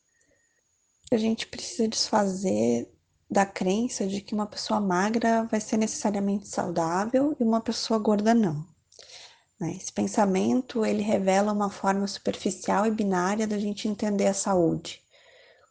A 1.12 1.16
gente 1.16 1.46
precisa 1.46 1.88
desfazer 1.88 2.90
da 3.30 3.46
crença 3.46 4.06
de 4.06 4.20
que 4.20 4.34
uma 4.34 4.46
pessoa 4.46 4.80
magra 4.80 5.44
vai 5.44 5.60
ser 5.60 5.76
necessariamente 5.76 6.48
saudável 6.48 7.36
e 7.38 7.44
uma 7.44 7.60
pessoa 7.60 7.98
gorda 7.98 8.34
não. 8.34 8.73
Né? 9.64 9.76
Esse 9.80 9.90
pensamento 9.90 10.84
ele 10.84 11.02
revela 11.02 11.52
uma 11.52 11.70
forma 11.70 12.06
superficial 12.06 12.86
e 12.86 12.90
binária 12.90 13.46
da 13.46 13.58
gente 13.58 13.88
entender 13.88 14.26
a 14.26 14.34
saúde, 14.34 15.02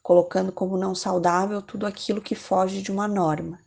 colocando 0.02 0.50
como 0.50 0.76
não 0.76 0.94
saudável 0.94 1.62
tudo 1.62 1.86
aquilo 1.86 2.20
que 2.20 2.34
foge 2.34 2.82
de 2.82 2.90
uma 2.90 3.06
norma, 3.06 3.60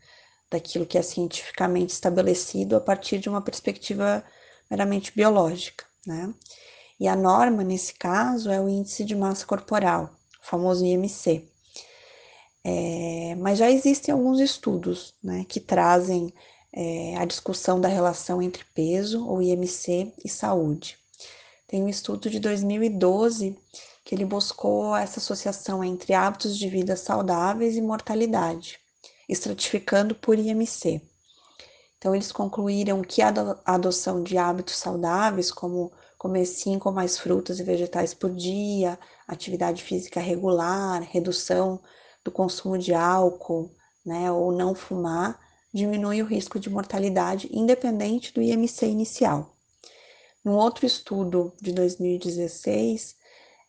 daquilo 0.52 0.86
que 0.86 0.98
é 0.98 1.02
cientificamente 1.02 1.94
estabelecido 1.94 2.76
a 2.76 2.82
partir 2.82 3.20
de 3.20 3.30
uma 3.30 3.42
perspectiva 3.42 4.22
meramente 4.70 5.14
biológica. 5.16 5.86
Né? 6.06 6.34
E 7.00 7.08
a 7.08 7.16
norma, 7.16 7.64
nesse 7.64 7.94
caso, 7.94 8.52
é 8.52 8.60
o 8.60 8.68
índice 8.68 9.06
de 9.06 9.16
massa 9.16 9.46
corporal, 9.46 10.10
o 10.42 10.46
famoso 10.46 10.86
IMC. 10.86 11.48
É, 12.66 13.34
mas 13.36 13.60
já 13.60 13.72
existem 13.72 14.14
alguns 14.14 14.42
estudos 14.42 15.14
né, 15.24 15.46
que 15.48 15.62
trazem 15.62 16.34
é, 16.74 17.16
a 17.18 17.26
discussão 17.26 17.80
da 17.80 17.88
relação 17.88 18.42
entre 18.42 18.64
peso, 18.74 19.26
ou 19.26 19.42
IMC, 19.42 20.14
e 20.24 20.30
saúde. 20.30 20.98
Tem 21.68 21.84
um 21.84 21.90
estudo 21.90 22.30
de 22.30 22.40
2012 22.40 23.58
que 24.04 24.16
ele 24.16 24.24
buscou 24.24 24.96
essa 24.96 25.20
associação 25.20 25.84
entre 25.84 26.14
hábitos 26.14 26.58
de 26.58 26.70
vida 26.70 26.96
saudáveis 26.96 27.76
e 27.76 27.82
mortalidade, 27.82 28.80
estratificando 29.28 30.16
por 30.16 30.40
IMC. 30.40 31.02
Então, 31.98 32.16
eles 32.16 32.32
concluíram 32.32 33.02
que 33.02 33.22
a 33.22 33.34
adoção 33.66 34.24
de 34.24 34.38
hábitos 34.38 34.78
saudáveis, 34.78 35.52
como 35.52 35.92
comer 36.18 36.46
cinco 36.46 36.90
ou 36.90 36.96
mais 36.96 37.18
frutas 37.18 37.60
e 37.60 37.64
vegetais 37.64 38.14
por 38.14 38.34
dia, 38.34 38.98
atividade 39.28 39.84
física 39.84 40.20
regular, 40.20 41.02
redução 41.02 41.82
do 42.24 42.32
consumo 42.32 42.78
de 42.78 42.94
álcool, 42.94 43.72
né, 44.06 44.32
ou 44.32 44.52
não 44.52 44.74
fumar, 44.74 45.40
diminui 45.74 46.22
o 46.22 46.26
risco 46.26 46.60
de 46.60 46.70
mortalidade 46.70 47.50
independente 47.52 48.34
do 48.34 48.42
IMC 48.42 48.86
inicial. 48.86 49.56
No 50.44 50.56
outro 50.56 50.86
estudo 50.86 51.54
de 51.62 51.72
2016, 51.72 53.16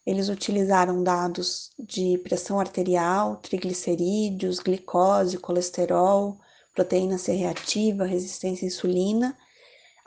eles 0.06 0.28
utilizaram 0.28 1.02
dados 1.02 1.70
de 1.78 2.16
pressão 2.18 2.58
arterial, 2.58 3.36
triglicerídeos, 3.36 4.58
glicose, 4.58 5.36
colesterol, 5.38 6.38
proteína 6.74 7.18
C 7.18 7.32
reativa, 7.32 8.06
resistência 8.06 8.64
à 8.64 8.68
insulina, 8.68 9.36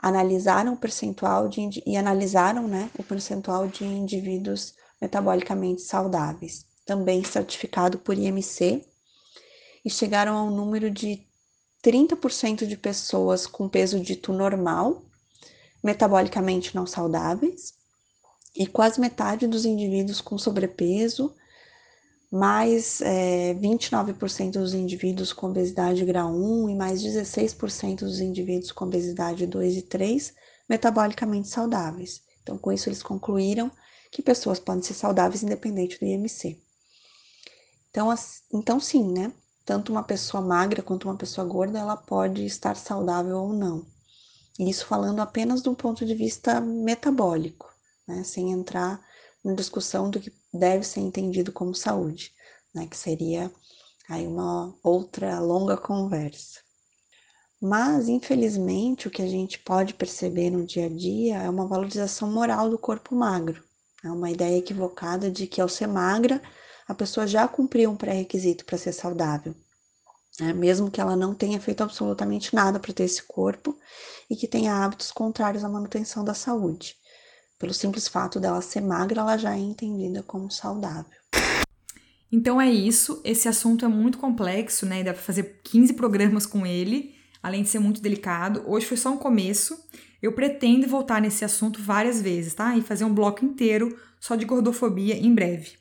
analisaram 0.02 0.74
o 0.74 0.78
percentual 0.78 1.48
de, 1.48 1.84
e 1.86 1.98
analisaram 1.98 2.68
né, 2.68 2.90
o 2.98 3.04
percentual 3.04 3.68
de 3.68 3.84
indivíduos 3.84 4.74
metabolicamente 5.00 5.82
saudáveis, 5.82 6.66
também 6.86 7.24
certificado 7.24 8.00
por 8.00 8.18
IMC, 8.18 8.84
e 9.84 9.90
chegaram 9.90 10.36
ao 10.36 10.50
número 10.50 10.90
de 10.90 11.28
30% 11.84 12.66
de 12.66 12.78
pessoas 12.78 13.48
com 13.48 13.68
peso 13.68 14.00
dito 14.00 14.32
normal, 14.32 15.04
metabolicamente 15.84 16.76
não 16.76 16.86
saudáveis, 16.86 17.74
e 18.56 18.68
quase 18.68 19.00
metade 19.00 19.48
dos 19.48 19.66
indivíduos 19.66 20.22
com 20.22 20.38
sobrepeso, 20.38 21.34
mais 22.32 23.02
é, 23.02 23.54
29% 23.56 24.52
dos 24.52 24.74
indivíduos 24.74 25.34
com 25.34 25.48
obesidade 25.48 26.06
grau 26.06 26.32
1 26.32 26.70
e 26.70 26.76
mais 26.76 27.02
16% 27.02 28.00
dos 28.00 28.22
indivíduos 28.22 28.72
com 28.72 28.86
obesidade 28.86 29.46
2 29.46 29.78
e 29.78 29.82
3 29.82 30.34
metabolicamente 30.70 31.50
saudáveis. 31.50 32.22
Então, 32.42 32.58
com 32.58 32.72
isso, 32.72 32.88
eles 32.88 33.04
concluíram 33.04 33.70
que 34.10 34.22
pessoas 34.22 34.60
podem 34.60 34.82
ser 34.82 34.94
saudáveis 34.94 35.44
independente 35.44 36.00
do 36.00 36.06
IMC. 36.06 36.58
Então, 37.90 38.14
então 38.54 38.80
sim, 38.80 39.12
né? 39.12 39.34
Tanto 39.66 39.92
uma 39.92 40.04
pessoa 40.04 40.42
magra 40.42 40.82
quanto 40.82 41.06
uma 41.06 41.18
pessoa 41.18 41.46
gorda, 41.46 41.80
ela 41.80 41.96
pode 41.96 42.46
estar 42.46 42.76
saudável 42.76 43.38
ou 43.38 43.54
não. 43.54 43.86
Isso 44.60 44.86
falando 44.86 45.22
apenas 45.22 45.62
do 45.62 45.76
ponto 45.76 46.06
de 46.06 46.14
vista 46.14 46.60
metabólico, 46.60 47.74
né? 48.08 48.24
sem 48.24 48.52
entrar 48.52 49.00
na 49.44 49.54
discussão 49.54 50.10
do 50.10 50.20
que 50.20 50.32
deve 50.54 50.86
ser 50.86 51.00
entendido 51.00 51.52
como 51.52 51.74
saúde, 51.74 52.34
né? 52.74 52.86
que 52.86 52.98
seria 52.98 53.52
aí 54.10 54.28
uma 54.28 54.76
outra 54.84 55.40
longa 55.40 55.78
conversa. 55.78 56.60
Mas, 57.62 58.10
infelizmente, 58.10 59.08
o 59.08 59.12
que 59.12 59.22
a 59.22 59.28
gente 59.28 59.60
pode 59.60 59.94
perceber 59.94 60.50
no 60.50 60.66
dia 60.66 60.88
a 60.88 60.90
dia 60.90 61.38
é 61.38 61.50
uma 61.50 61.68
valorização 61.68 62.30
moral 62.30 62.70
do 62.70 62.78
corpo 62.78 63.16
magro. 63.16 63.64
É 64.04 64.10
uma 64.10 64.32
ideia 64.32 64.58
equivocada 64.58 65.30
de 65.30 65.46
que 65.46 65.62
ao 65.62 65.70
ser 65.70 65.88
magra, 65.88 66.42
a 66.92 66.96
pessoa 66.96 67.26
já 67.26 67.48
cumpriu 67.48 67.90
um 67.90 67.96
pré-requisito 67.96 68.66
para 68.66 68.78
ser 68.78 68.92
saudável. 68.92 69.56
Né? 70.40 70.54
Mesmo 70.54 70.92
que 70.92 71.00
ela 71.00 71.16
não 71.16 71.34
tenha 71.34 71.60
feito 71.60 71.82
absolutamente 71.82 72.54
nada 72.54 72.80
para 72.80 72.94
ter 72.94 73.04
esse 73.04 73.24
corpo 73.24 73.78
e 74.30 74.36
que 74.36 74.48
tenha 74.48 74.76
hábitos 74.76 75.12
contrários 75.12 75.64
à 75.64 75.70
manutenção 75.70 76.24
da 76.24 76.34
saúde. 76.34 76.96
Pelo 77.58 77.74
simples 77.74 78.08
fato 78.08 78.40
dela 78.40 78.62
ser 78.62 78.82
magra, 78.82 79.22
ela 79.22 79.38
já 79.38 79.56
é 79.56 79.60
entendida 79.60 80.22
como 80.24 80.52
saudável. 80.52 81.12
Então 82.30 82.62
é 82.62 82.70
isso, 82.70 83.22
esse 83.24 83.48
assunto 83.48 83.86
é 83.86 83.88
muito 83.88 84.18
complexo, 84.18 84.86
né? 84.86 85.04
Dá 85.04 85.14
para 85.14 85.22
fazer 85.22 85.62
15 85.64 85.94
programas 85.94 86.46
com 86.46 86.66
ele, 86.66 87.14
além 87.42 87.64
de 87.64 87.70
ser 87.70 87.80
muito 87.80 88.02
delicado. 88.02 88.64
Hoje 88.66 88.86
foi 88.86 88.98
só 88.98 89.12
um 89.12 89.18
começo. 89.18 89.78
Eu 90.22 90.34
pretendo 90.34 90.88
voltar 90.88 91.22
nesse 91.22 91.44
assunto 91.46 91.82
várias 91.82 92.22
vezes, 92.22 92.54
tá? 92.54 92.76
E 92.76 92.82
fazer 92.82 93.04
um 93.06 93.14
bloco 93.14 93.46
inteiro 93.46 93.98
só 94.20 94.36
de 94.36 94.46
gordofobia 94.46 95.16
em 95.16 95.34
breve. 95.34 95.81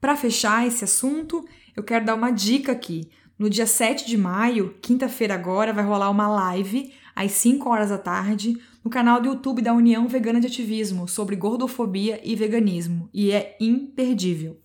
Para 0.00 0.16
fechar 0.16 0.64
esse 0.66 0.84
assunto, 0.84 1.44
eu 1.76 1.82
quero 1.82 2.04
dar 2.04 2.14
uma 2.14 2.30
dica 2.30 2.70
aqui. 2.70 3.10
No 3.36 3.50
dia 3.50 3.66
7 3.66 4.06
de 4.06 4.16
maio, 4.16 4.76
quinta-feira 4.80 5.34
agora, 5.34 5.72
vai 5.72 5.84
rolar 5.84 6.08
uma 6.10 6.28
live 6.28 6.92
às 7.16 7.32
5 7.32 7.68
horas 7.68 7.90
da 7.90 7.98
tarde 7.98 8.56
no 8.84 8.90
canal 8.90 9.20
do 9.20 9.26
YouTube 9.26 9.60
da 9.60 9.74
União 9.74 10.06
Vegana 10.06 10.40
de 10.40 10.46
Ativismo 10.46 11.08
sobre 11.08 11.34
gordofobia 11.34 12.20
e 12.22 12.36
veganismo, 12.36 13.10
e 13.12 13.32
é 13.32 13.56
imperdível. 13.60 14.60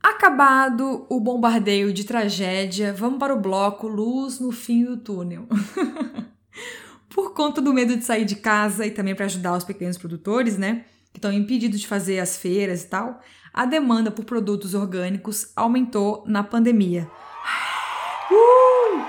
Acabado 0.00 1.06
o 1.10 1.18
bombardeio 1.18 1.92
de 1.92 2.04
tragédia, 2.04 2.92
vamos 2.92 3.18
para 3.18 3.34
o 3.34 3.40
bloco 3.40 3.88
Luz 3.88 4.38
no 4.38 4.52
fim 4.52 4.84
do 4.84 4.96
túnel. 4.96 5.48
por 7.14 7.32
conta 7.32 7.62
do 7.62 7.72
medo 7.72 7.96
de 7.96 8.04
sair 8.04 8.24
de 8.24 8.34
casa 8.34 8.84
e 8.84 8.90
também 8.90 9.14
para 9.14 9.26
ajudar 9.26 9.56
os 9.56 9.62
pequenos 9.62 9.96
produtores, 9.96 10.58
né? 10.58 10.84
Que 11.12 11.18
estão 11.18 11.32
impedidos 11.32 11.80
de 11.80 11.86
fazer 11.86 12.18
as 12.18 12.36
feiras 12.36 12.82
e 12.82 12.88
tal, 12.88 13.20
a 13.52 13.64
demanda 13.64 14.10
por 14.10 14.24
produtos 14.24 14.74
orgânicos 14.74 15.52
aumentou 15.54 16.24
na 16.26 16.42
pandemia. 16.42 17.08
Uh! 18.28 19.00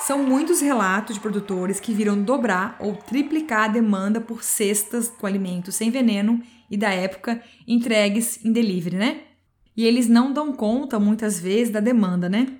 São 0.00 0.24
muitos 0.24 0.60
relatos 0.60 1.14
de 1.14 1.20
produtores 1.20 1.78
que 1.78 1.94
viram 1.94 2.20
dobrar 2.20 2.76
ou 2.80 2.96
triplicar 2.96 3.66
a 3.66 3.72
demanda 3.72 4.20
por 4.20 4.42
cestas 4.42 5.08
com 5.08 5.24
alimentos 5.24 5.76
sem 5.76 5.88
veneno 5.88 6.42
e 6.68 6.76
da 6.76 6.90
época 6.90 7.40
entregues 7.64 8.44
em 8.44 8.50
delivery, 8.50 8.96
né? 8.96 9.20
E 9.76 9.86
eles 9.86 10.08
não 10.08 10.32
dão 10.32 10.52
conta 10.52 10.98
muitas 10.98 11.38
vezes 11.38 11.72
da 11.72 11.78
demanda, 11.78 12.28
né? 12.28 12.58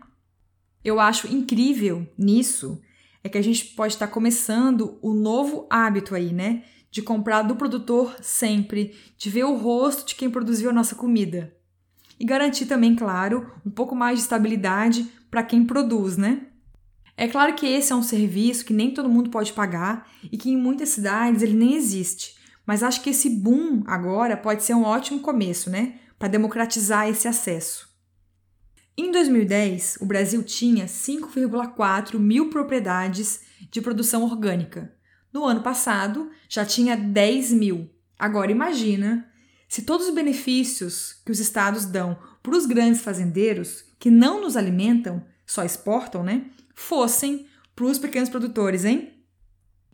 Eu 0.85 1.01
acho 1.01 1.27
incrível 1.27 2.07
nisso 2.17 2.81
é 3.25 3.29
que 3.29 3.39
a 3.39 3.43
gente 3.43 3.65
pode 3.67 3.95
estar 3.95 4.09
começando 4.09 4.99
o 5.01 5.15
novo 5.15 5.67
hábito 5.71 6.15
aí, 6.15 6.33
né? 6.33 6.65
De 6.91 7.01
comprar 7.01 7.43
do 7.43 7.57
produtor 7.57 8.17
sempre, 8.21 8.95
de 9.17 9.31
ver 9.31 9.45
o 9.45 9.57
rosto 9.57 10.09
de 10.09 10.15
quem 10.15 10.31
produziu 10.31 10.71
a 10.71 10.73
nossa 10.73 10.95
comida. 10.95 11.55
E 12.19 12.25
garantir 12.25 12.67
também, 12.67 12.95
claro, 12.95 13.51
um 13.65 13.71
pouco 13.71 13.95
mais 13.95 14.19
de 14.19 14.23
estabilidade 14.25 15.09
para 15.31 15.43
quem 15.43 15.65
produz, 15.65 16.17
né? 16.17 16.47
É 17.17 17.29
claro 17.29 17.55
que 17.55 17.67
esse 17.67 17.93
é 17.93 17.97
um 17.97 18.03
serviço 18.03 18.65
que 18.65 18.73
nem 18.73 18.93
todo 18.93 19.09
mundo 19.09 19.31
pode 19.31 19.53
pagar 19.53 20.11
e 20.31 20.37
que 20.37 20.51
em 20.51 20.57
muitas 20.57 20.89
cidades 20.91 21.43
ele 21.43 21.55
nem 21.55 21.75
existe. 21.75 22.37
Mas 22.67 22.83
acho 22.83 23.03
que 23.03 23.11
esse 23.11 23.29
boom 23.29 23.83
agora 23.87 24.37
pode 24.37 24.63
ser 24.63 24.75
um 24.75 24.85
ótimo 24.85 25.21
começo, 25.21 25.69
né? 25.71 25.97
Para 26.19 26.29
democratizar 26.29 27.09
esse 27.09 27.27
acesso. 27.29 27.92
Em 28.97 29.11
2010, 29.11 29.99
o 30.03 30.05
Brasil 30.05 30.43
tinha 30.43 30.85
5,4 30.85 32.19
mil 32.19 32.51
propriedades 32.51 33.41
de 33.71 33.81
produção 33.81 34.23
orgânica. 34.23 34.95
No 35.33 35.47
ano 35.47 35.63
passado, 35.63 36.31
já 36.47 36.65
tinha 36.65 36.95
10 36.95 37.53
mil. 37.53 37.89
Agora 38.19 38.53
imagina 38.53 39.27
se 39.67 39.83
todos 39.83 40.09
os 40.09 40.15
benefícios 40.15 41.15
que 41.25 41.33
os 41.33 41.41
estados 41.41 41.87
dão 41.87 42.19
para 42.43 42.55
os 42.55 42.67
grandes 42.67 43.01
fazendeiros, 43.01 43.83
que 43.99 44.11
não 44.11 44.43
nos 44.43 44.59
alimentam, 44.59 45.25
só 45.47 45.65
exportam, 45.65 46.23
né? 46.23 46.51
Fossem 46.75 47.47
para 47.75 47.87
os 47.87 47.99
pequenos 47.99 48.29
produtores, 48.29 48.85
hein? 48.85 49.15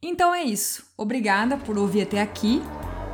Então 0.01 0.35
é 0.35 0.43
isso. 0.43 0.87
Obrigada 0.97 1.59
por 1.59 1.77
ouvir 1.77 2.03
até 2.03 2.23
aqui 2.23 2.63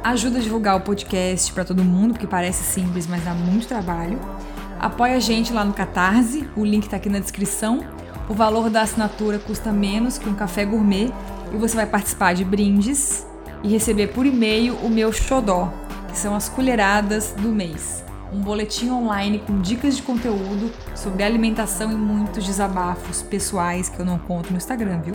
Ajuda 0.05 0.39
a 0.39 0.43
divulgar 0.43 0.77
o 0.77 0.83
podcast 0.83 1.51
para 1.51 1.65
todo 1.65 1.83
mundo, 1.83 2.13
porque 2.13 2.27
parece 2.27 2.63
simples, 2.63 3.07
mas 3.07 3.25
dá 3.25 3.33
muito 3.33 3.67
trabalho. 3.67 4.21
Apoie 4.79 5.15
a 5.15 5.19
gente 5.19 5.51
lá 5.51 5.65
no 5.65 5.73
Catarse, 5.73 6.47
o 6.55 6.63
link 6.63 6.83
está 6.83 6.99
aqui 6.99 7.09
na 7.09 7.21
descrição. 7.21 7.83
O 8.29 8.35
valor 8.35 8.69
da 8.69 8.83
assinatura 8.83 9.39
custa 9.39 9.73
menos 9.73 10.19
que 10.19 10.29
um 10.29 10.35
café 10.35 10.67
gourmet 10.67 11.11
e 11.55 11.57
você 11.57 11.75
vai 11.75 11.87
participar 11.87 12.35
de 12.35 12.45
brindes 12.45 13.27
e 13.63 13.69
receber 13.69 14.09
por 14.09 14.27
e-mail 14.27 14.75
o 14.83 14.91
meu 14.91 15.11
xodó, 15.11 15.73
que 16.11 16.19
são 16.19 16.35
as 16.35 16.51
colheradas 16.51 17.33
do 17.39 17.49
mês. 17.49 18.05
Um 18.31 18.43
boletim 18.43 18.91
online 18.91 19.39
com 19.39 19.59
dicas 19.63 19.97
de 19.97 20.03
conteúdo 20.03 20.71
sobre 20.95 21.23
alimentação 21.23 21.91
e 21.91 21.95
muitos 21.95 22.45
desabafos 22.45 23.23
pessoais 23.23 23.89
que 23.89 23.99
eu 23.99 24.05
não 24.05 24.19
conto 24.19 24.51
no 24.51 24.59
Instagram, 24.59 25.01
viu? 25.01 25.15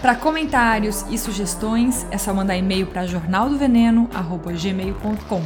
Para 0.00 0.14
comentários 0.14 1.04
e 1.10 1.18
sugestões, 1.18 2.06
é 2.10 2.18
só 2.18 2.34
mandar 2.34 2.56
e-mail 2.56 2.86
para 2.86 3.06
jornaldoveneno@gmail.com. 3.06 5.42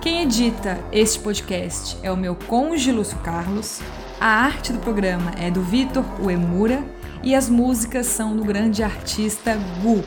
Quem 0.00 0.22
edita 0.22 0.78
este 0.92 1.18
podcast 1.20 1.96
é 2.02 2.10
o 2.10 2.16
meu 2.16 2.34
cônjuge 2.34 2.90
Lúcio 2.92 3.18
Carlos. 3.18 3.80
A 4.20 4.26
arte 4.26 4.72
do 4.72 4.80
programa 4.80 5.30
é 5.38 5.50
do 5.50 5.62
Vitor 5.62 6.04
Uemura 6.20 6.82
e 7.22 7.34
as 7.34 7.48
músicas 7.48 8.06
são 8.06 8.36
do 8.36 8.44
grande 8.44 8.82
artista 8.82 9.56
Gu. 9.82 10.04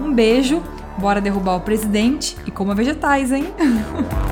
Um 0.00 0.12
beijo, 0.12 0.62
bora 0.98 1.20
derrubar 1.20 1.56
o 1.56 1.60
presidente 1.60 2.36
e 2.46 2.50
coma 2.50 2.74
vegetais, 2.74 3.30
hein? 3.30 3.46